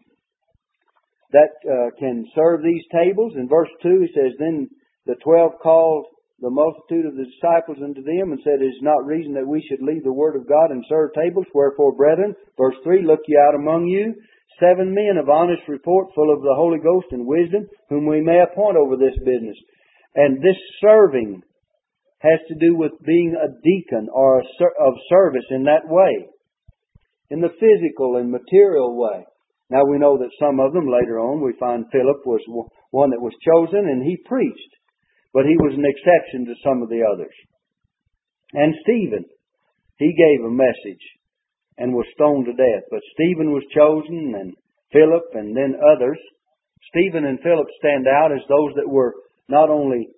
that 1.32 1.50
uh, 1.64 1.90
can 1.98 2.24
serve 2.34 2.62
these 2.62 2.84
tables. 2.92 3.32
In 3.36 3.48
verse 3.48 3.70
2 3.82 4.06
he 4.06 4.12
says, 4.14 4.32
then 4.38 4.68
the 5.06 5.16
twelve 5.22 5.52
called 5.62 6.06
the 6.40 6.50
multitude 6.50 7.06
of 7.06 7.16
the 7.16 7.24
disciples 7.24 7.78
unto 7.82 8.02
them 8.02 8.32
and 8.32 8.40
said, 8.44 8.60
It 8.60 8.68
is 8.68 8.82
not 8.82 9.06
reason 9.06 9.32
that 9.34 9.48
we 9.48 9.64
should 9.64 9.80
leave 9.80 10.04
the 10.04 10.12
word 10.12 10.36
of 10.36 10.48
God 10.48 10.70
and 10.70 10.84
serve 10.88 11.16
tables. 11.16 11.46
Wherefore, 11.54 11.96
brethren, 11.96 12.34
verse 12.58 12.76
3, 12.84 13.06
look 13.06 13.20
ye 13.26 13.38
out 13.40 13.54
among 13.54 13.86
you 13.86 14.12
seven 14.60 14.92
men 14.92 15.16
of 15.16 15.30
honest 15.30 15.62
report, 15.68 16.12
full 16.14 16.32
of 16.32 16.42
the 16.42 16.54
Holy 16.54 16.78
Ghost 16.78 17.06
and 17.12 17.26
wisdom, 17.26 17.66
whom 17.88 18.06
we 18.06 18.20
may 18.20 18.40
appoint 18.40 18.76
over 18.76 18.96
this 18.96 19.16
business. 19.24 19.56
And 20.14 20.36
this 20.38 20.56
serving 20.80 21.42
has 22.18 22.40
to 22.48 22.54
do 22.54 22.74
with 22.76 22.92
being 23.04 23.36
a 23.36 23.52
deacon 23.62 24.08
or 24.12 24.40
a 24.40 24.44
ser- 24.58 24.76
of 24.80 24.94
service 25.08 25.46
in 25.50 25.64
that 25.64 25.86
way 25.86 26.28
in 27.30 27.40
the 27.40 27.54
physical 27.58 28.16
and 28.16 28.30
material 28.30 28.96
way. 28.96 29.24
Now 29.70 29.82
we 29.84 29.98
know 29.98 30.16
that 30.18 30.38
some 30.38 30.60
of 30.60 30.72
them 30.72 30.86
later 30.86 31.18
on, 31.18 31.42
we 31.42 31.58
find 31.58 31.90
Philip 31.90 32.22
was 32.24 32.40
one 32.90 33.10
that 33.10 33.20
was 33.20 33.34
chosen 33.42 33.88
and 33.88 34.02
he 34.02 34.16
preached, 34.24 34.72
but 35.34 35.44
he 35.44 35.56
was 35.58 35.74
an 35.74 35.84
exception 35.84 36.46
to 36.46 36.62
some 36.62 36.82
of 36.82 36.88
the 36.88 37.02
others. 37.02 37.34
And 38.54 38.74
Stephen, 38.86 39.24
he 39.98 40.14
gave 40.14 40.46
a 40.46 40.54
message 40.54 41.02
and 41.78 41.92
was 41.92 42.06
stoned 42.14 42.46
to 42.46 42.54
death, 42.54 42.84
but 42.90 43.02
Stephen 43.14 43.50
was 43.50 43.66
chosen 43.74 44.34
and 44.38 44.54
Philip 44.92 45.26
and 45.34 45.56
then 45.56 45.74
others. 45.82 46.18
Stephen 46.94 47.26
and 47.26 47.40
Philip 47.42 47.66
stand 47.78 48.06
out 48.06 48.30
as 48.30 48.46
those 48.48 48.72
that 48.76 48.88
were 48.88 49.14
not 49.48 49.68
only 49.68 50.08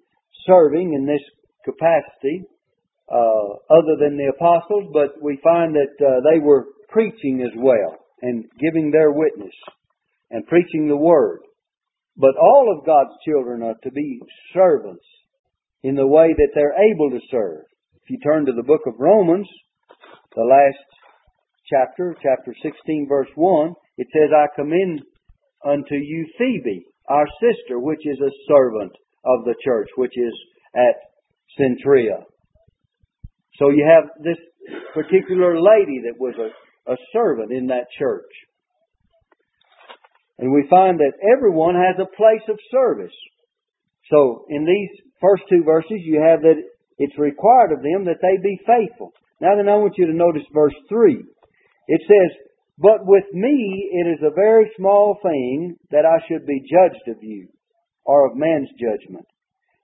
serving 0.46 0.92
in 0.92 1.06
this 1.06 1.24
capacity, 1.64 2.44
uh, 3.10 3.56
other 3.70 3.96
than 3.98 4.16
the 4.16 4.32
apostles, 4.34 4.90
but 4.92 5.22
we 5.22 5.40
find 5.42 5.74
that 5.74 5.94
uh, 6.04 6.20
they 6.30 6.38
were 6.38 6.66
preaching 6.88 7.42
as 7.42 7.56
well 7.56 7.96
and 8.22 8.44
giving 8.60 8.90
their 8.90 9.12
witness 9.12 9.54
and 10.30 10.46
preaching 10.46 10.88
the 10.88 10.96
word. 10.96 11.40
But 12.16 12.36
all 12.36 12.76
of 12.76 12.84
God's 12.84 13.14
children 13.24 13.62
are 13.62 13.76
to 13.82 13.90
be 13.90 14.20
servants 14.52 15.04
in 15.82 15.94
the 15.94 16.06
way 16.06 16.34
that 16.36 16.50
they're 16.54 16.74
able 16.92 17.10
to 17.10 17.24
serve. 17.30 17.62
If 18.02 18.10
you 18.10 18.18
turn 18.18 18.46
to 18.46 18.52
the 18.52 18.66
book 18.66 18.82
of 18.86 18.94
Romans, 18.98 19.48
the 20.34 20.42
last 20.42 20.84
chapter, 21.70 22.16
chapter 22.22 22.54
16, 22.62 23.06
verse 23.08 23.28
1, 23.36 23.72
it 23.98 24.08
says, 24.12 24.30
I 24.34 24.46
commend 24.56 25.02
unto 25.64 25.94
you 25.94 26.26
Phoebe, 26.36 26.86
our 27.08 27.26
sister, 27.40 27.78
which 27.78 28.04
is 28.04 28.18
a 28.20 28.36
servant 28.48 28.92
of 29.24 29.44
the 29.44 29.54
church, 29.64 29.88
which 29.96 30.16
is 30.16 30.34
at 30.74 31.07
Cenchrea. 31.58 32.24
So 33.58 33.70
you 33.70 33.84
have 33.88 34.10
this 34.22 34.38
particular 34.94 35.60
lady 35.60 36.02
that 36.06 36.18
was 36.18 36.34
a 36.38 36.50
a 36.88 36.96
servant 37.12 37.52
in 37.52 37.68
that 37.68 37.86
church. 37.98 38.32
And 40.38 40.52
we 40.52 40.66
find 40.70 40.98
that 40.98 41.18
everyone 41.36 41.74
has 41.74 41.96
a 42.00 42.16
place 42.16 42.46
of 42.48 42.58
service. 42.70 43.14
So 44.10 44.46
in 44.48 44.64
these 44.64 45.04
first 45.20 45.42
two 45.50 45.62
verses, 45.64 46.00
you 46.00 46.22
have 46.22 46.40
that 46.42 46.56
it's 46.98 47.18
required 47.18 47.72
of 47.72 47.82
them 47.82 48.06
that 48.06 48.22
they 48.22 48.40
be 48.42 48.58
faithful. 48.64 49.12
Now 49.40 49.54
then, 49.56 49.68
I 49.68 49.76
want 49.76 49.94
you 49.98 50.06
to 50.06 50.12
notice 50.12 50.42
verse 50.52 50.74
3. 50.88 51.22
It 51.88 52.00
says, 52.02 52.38
But 52.78 53.04
with 53.06 53.26
me 53.32 53.90
it 53.92 54.08
is 54.08 54.22
a 54.22 54.34
very 54.34 54.70
small 54.76 55.18
thing 55.22 55.76
that 55.90 56.06
I 56.06 56.24
should 56.26 56.46
be 56.46 56.60
judged 56.60 57.16
of 57.16 57.22
you, 57.22 57.48
or 58.04 58.30
of 58.30 58.36
man's 58.36 58.70
judgment. 58.80 59.26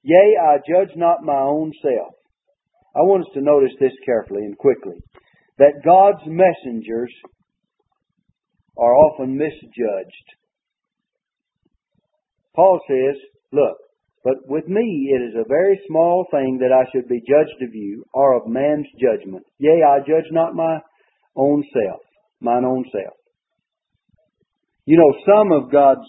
Yea, 0.04 0.36
I 0.36 0.56
judge 0.58 0.94
not 0.96 1.24
my 1.24 1.40
own 1.40 1.72
self. 1.80 2.12
I 2.94 3.00
want 3.00 3.22
us 3.22 3.32
to 3.34 3.40
notice 3.40 3.72
this 3.80 3.96
carefully 4.04 4.42
and 4.42 4.56
quickly. 4.56 5.02
That 5.58 5.82
God's 5.84 6.22
messengers 6.26 7.10
are 8.76 8.94
often 8.94 9.38
misjudged. 9.38 10.28
Paul 12.54 12.80
says, 12.86 13.16
Look, 13.50 13.78
but 14.22 14.34
with 14.46 14.68
me 14.68 15.10
it 15.10 15.22
is 15.22 15.34
a 15.36 15.48
very 15.48 15.80
small 15.88 16.26
thing 16.30 16.58
that 16.60 16.72
I 16.72 16.84
should 16.92 17.08
be 17.08 17.20
judged 17.20 17.62
of 17.62 17.74
you, 17.74 18.04
or 18.12 18.36
of 18.36 18.46
man's 18.46 18.86
judgment. 19.00 19.44
Yea, 19.58 19.82
I 19.88 19.98
judge 20.00 20.30
not 20.30 20.54
my 20.54 20.80
own 21.34 21.64
self, 21.72 22.00
mine 22.40 22.64
own 22.64 22.84
self. 22.92 23.16
You 24.84 24.98
know, 24.98 25.14
some 25.26 25.50
of 25.50 25.72
God's 25.72 26.06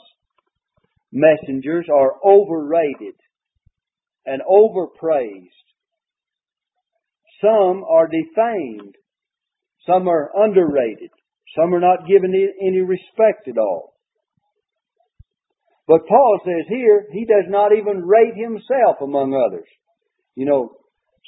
messengers 1.13 1.87
are 1.93 2.13
overrated 2.25 3.15
and 4.26 4.41
overpraised. 4.47 5.49
Some 7.41 7.84
are 7.84 8.07
defamed. 8.07 8.95
Some 9.86 10.07
are 10.07 10.32
underrated. 10.36 11.11
Some 11.55 11.73
are 11.73 11.80
not 11.80 12.07
given 12.07 12.34
any 12.34 12.82
respect 12.82 13.47
at 13.47 13.57
all. 13.57 13.93
But 15.88 16.07
Paul 16.07 16.39
says 16.43 16.65
here, 16.67 17.05
he 17.11 17.26
does 17.26 17.45
not 17.47 17.71
even 17.71 18.05
rate 18.05 18.36
himself 18.36 18.97
among 19.01 19.34
others. 19.34 19.67
You 20.36 20.45
know, 20.45 20.71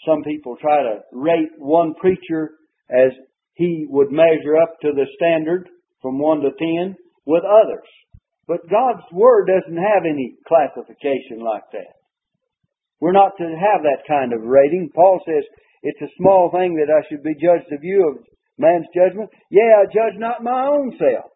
some 0.08 0.24
people 0.24 0.58
try 0.60 0.82
to 0.82 1.00
rate 1.12 1.52
one 1.60 1.94
preacher 1.94 2.52
as 2.90 3.12
he 3.54 3.86
would 3.90 4.12
measure 4.12 4.58
up 4.62 4.80
to 4.82 4.92
the 4.94 5.06
standard 5.16 5.70
from 6.02 6.20
1 6.20 6.42
to 6.42 6.50
10 6.58 6.96
with 7.26 7.44
others. 7.44 7.88
But 8.48 8.70
God's 8.70 9.06
Word 9.12 9.48
doesn't 9.48 9.78
have 9.78 10.04
any 10.06 10.36
classification 10.48 11.44
like 11.44 11.64
that. 11.74 11.97
We're 13.00 13.16
not 13.16 13.38
to 13.38 13.46
have 13.46 13.84
that 13.84 14.08
kind 14.08 14.34
of 14.34 14.42
rating. 14.42 14.90
Paul 14.94 15.22
says, 15.26 15.44
it's 15.84 16.02
a 16.02 16.16
small 16.18 16.50
thing 16.52 16.76
that 16.76 16.92
I 16.92 17.06
should 17.08 17.24
be 17.24 17.38
judged 17.38 17.72
of 17.72 17.84
you 17.84 18.10
of 18.10 18.26
man's 18.58 18.88
judgment. 18.96 19.30
Yea, 19.52 19.74
I 19.82 19.86
judge 19.86 20.18
not 20.18 20.44
my 20.44 20.66
own 20.68 20.98
self. 20.98 21.32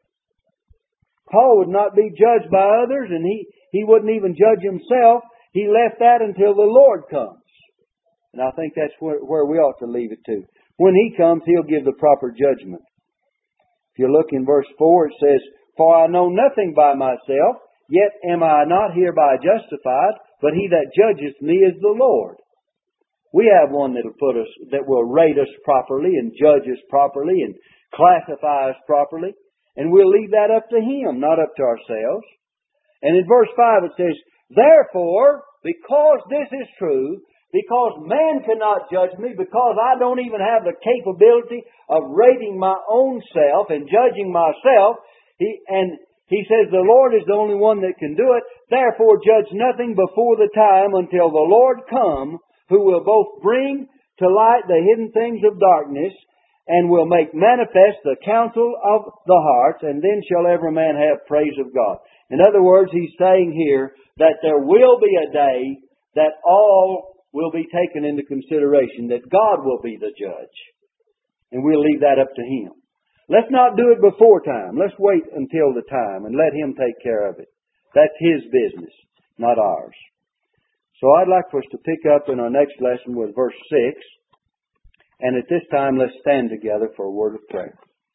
Paul 1.32 1.60
would 1.60 1.70
not 1.70 1.96
be 1.96 2.10
judged 2.10 2.52
by 2.52 2.66
others, 2.84 3.08
and 3.10 3.24
he, 3.24 3.48
he 3.72 3.84
wouldn't 3.86 4.12
even 4.12 4.36
judge 4.36 4.64
himself. 4.64 5.24
He 5.54 5.68
left 5.68 6.00
that 6.00 6.20
until 6.22 6.56
the 6.56 6.68
Lord 6.68 7.04
comes. 7.10 7.40
And 8.34 8.42
I 8.42 8.52
think 8.56 8.74
that's 8.76 8.96
where, 9.00 9.20
where 9.20 9.46
we 9.46 9.58
ought 9.58 9.80
to 9.80 9.92
leave 9.92 10.12
it 10.12 10.24
to. 10.26 10.44
When 10.78 10.96
he 10.96 11.16
comes, 11.16 11.44
he'll 11.46 11.64
give 11.64 11.86
the 11.86 12.00
proper 12.00 12.32
judgment. 12.32 12.82
If 13.94 14.00
you 14.00 14.12
look 14.12 14.28
in 14.32 14.46
verse 14.46 14.68
4, 14.78 15.08
it 15.08 15.14
says, 15.22 15.42
For 15.78 15.96
I 15.96 16.08
know 16.08 16.30
nothing 16.30 16.74
by 16.76 16.96
myself, 16.96 17.64
yet 17.90 18.12
am 18.30 18.42
I 18.42 18.64
not 18.66 18.96
hereby 18.96 19.36
justified, 19.38 20.16
but 20.42 20.54
he 20.54 20.68
that 20.70 20.92
judgeth 20.98 21.40
me 21.42 21.56
is 21.62 21.80
the 21.80 21.96
Lord. 21.96 22.38
We 23.34 23.48
have 23.48 23.72
one 23.72 23.94
that'll 23.94 24.20
put 24.20 24.36
us, 24.36 24.50
that 24.72 24.88
will 24.88 25.08
rate 25.08 25.38
us 25.40 25.48
properly 25.64 26.18
and 26.20 26.36
judge 26.36 26.68
us 26.68 26.82
properly 26.90 27.42
and 27.42 27.56
classify 27.96 28.72
us 28.72 28.80
properly. 28.86 29.32
And 29.78 29.92
we'll 29.92 30.10
leave 30.10 30.32
that 30.32 30.52
up 30.52 30.68
to 30.70 30.80
Him, 30.82 31.22
not 31.22 31.40
up 31.40 31.56
to 31.56 31.64
ourselves. 31.64 32.28
And 33.02 33.16
in 33.16 33.26
verse 33.26 33.48
5 33.56 33.84
it 33.86 33.96
says, 33.96 34.16
Therefore, 34.50 35.44
because 35.64 36.20
this 36.30 36.50
is 36.52 36.68
true, 36.78 37.22
because 37.54 38.04
man 38.04 38.44
cannot 38.44 38.92
judge 38.92 39.16
me, 39.20 39.32
because 39.38 39.76
I 39.80 40.00
don't 40.00 40.20
even 40.20 40.40
have 40.40 40.64
the 40.64 40.76
capability 40.76 41.64
of 41.88 42.12
rating 42.12 42.60
my 42.60 42.76
own 42.90 43.22
self 43.32 43.68
and 43.70 43.88
judging 43.88 44.32
myself, 44.32 44.98
he, 45.38 45.60
and 45.68 46.00
he 46.32 46.48
says 46.48 46.72
the 46.72 46.88
Lord 46.88 47.14
is 47.14 47.28
the 47.28 47.36
only 47.36 47.60
one 47.60 47.84
that 47.84 48.00
can 48.00 48.16
do 48.16 48.40
it, 48.40 48.44
therefore 48.72 49.20
judge 49.20 49.52
nothing 49.52 50.00
before 50.00 50.40
the 50.40 50.50
time 50.56 50.96
until 50.96 51.28
the 51.28 51.44
Lord 51.52 51.84
come 51.92 52.40
who 52.72 52.88
will 52.88 53.04
both 53.04 53.44
bring 53.44 53.86
to 54.20 54.28
light 54.32 54.64
the 54.68 54.80
hidden 54.80 55.12
things 55.12 55.44
of 55.44 55.60
darkness 55.60 56.16
and 56.68 56.90
will 56.90 57.06
make 57.06 57.36
manifest 57.36 58.00
the 58.08 58.16
counsel 58.24 58.72
of 58.80 59.12
the 59.28 59.42
hearts, 59.44 59.84
and 59.84 60.02
then 60.02 60.22
shall 60.32 60.48
every 60.48 60.72
man 60.72 60.96
have 60.96 61.28
praise 61.28 61.58
of 61.60 61.76
God. 61.76 61.98
In 62.30 62.40
other 62.40 62.64
words, 62.64 62.92
he's 62.94 63.12
saying 63.20 63.52
here 63.52 63.92
that 64.18 64.40
there 64.42 64.60
will 64.60 65.00
be 65.04 65.12
a 65.20 65.34
day 65.34 65.84
that 66.16 66.40
all 66.46 67.12
will 67.34 67.52
be 67.52 67.68
taken 67.68 68.06
into 68.06 68.24
consideration, 68.24 69.08
that 69.10 69.30
God 69.30 69.66
will 69.66 69.82
be 69.84 69.98
the 70.00 70.16
judge. 70.18 70.58
And 71.52 71.64
we'll 71.64 71.82
leave 71.82 72.02
that 72.02 72.20
up 72.22 72.34
to 72.36 72.42
Him. 72.42 72.81
Let's 73.32 73.48
not 73.50 73.78
do 73.78 73.96
it 73.96 74.02
before 74.04 74.42
time. 74.42 74.76
Let's 74.76 74.98
wait 75.00 75.24
until 75.32 75.72
the 75.72 75.88
time 75.90 76.26
and 76.26 76.36
let 76.36 76.52
Him 76.52 76.76
take 76.76 77.02
care 77.02 77.30
of 77.30 77.40
it. 77.40 77.48
That's 77.96 78.12
His 78.20 78.44
business, 78.52 78.92
not 79.38 79.58
ours. 79.58 79.96
So 81.00 81.08
I'd 81.16 81.32
like 81.32 81.50
for 81.50 81.60
us 81.60 81.72
to 81.72 81.78
pick 81.78 82.04
up 82.14 82.28
in 82.28 82.42
our 82.42 82.50
next 82.50 82.76
lesson 82.82 83.16
with 83.16 83.34
verse 83.34 83.56
6. 83.72 84.02
And 85.22 85.38
at 85.38 85.48
this 85.50 85.64
time, 85.72 85.98
let's 85.98 86.12
stand 86.20 86.50
together 86.50 86.90
for 86.98 87.06
a 87.06 87.12
word 87.12 87.36
of 87.36 87.48
prayer. 87.48 87.80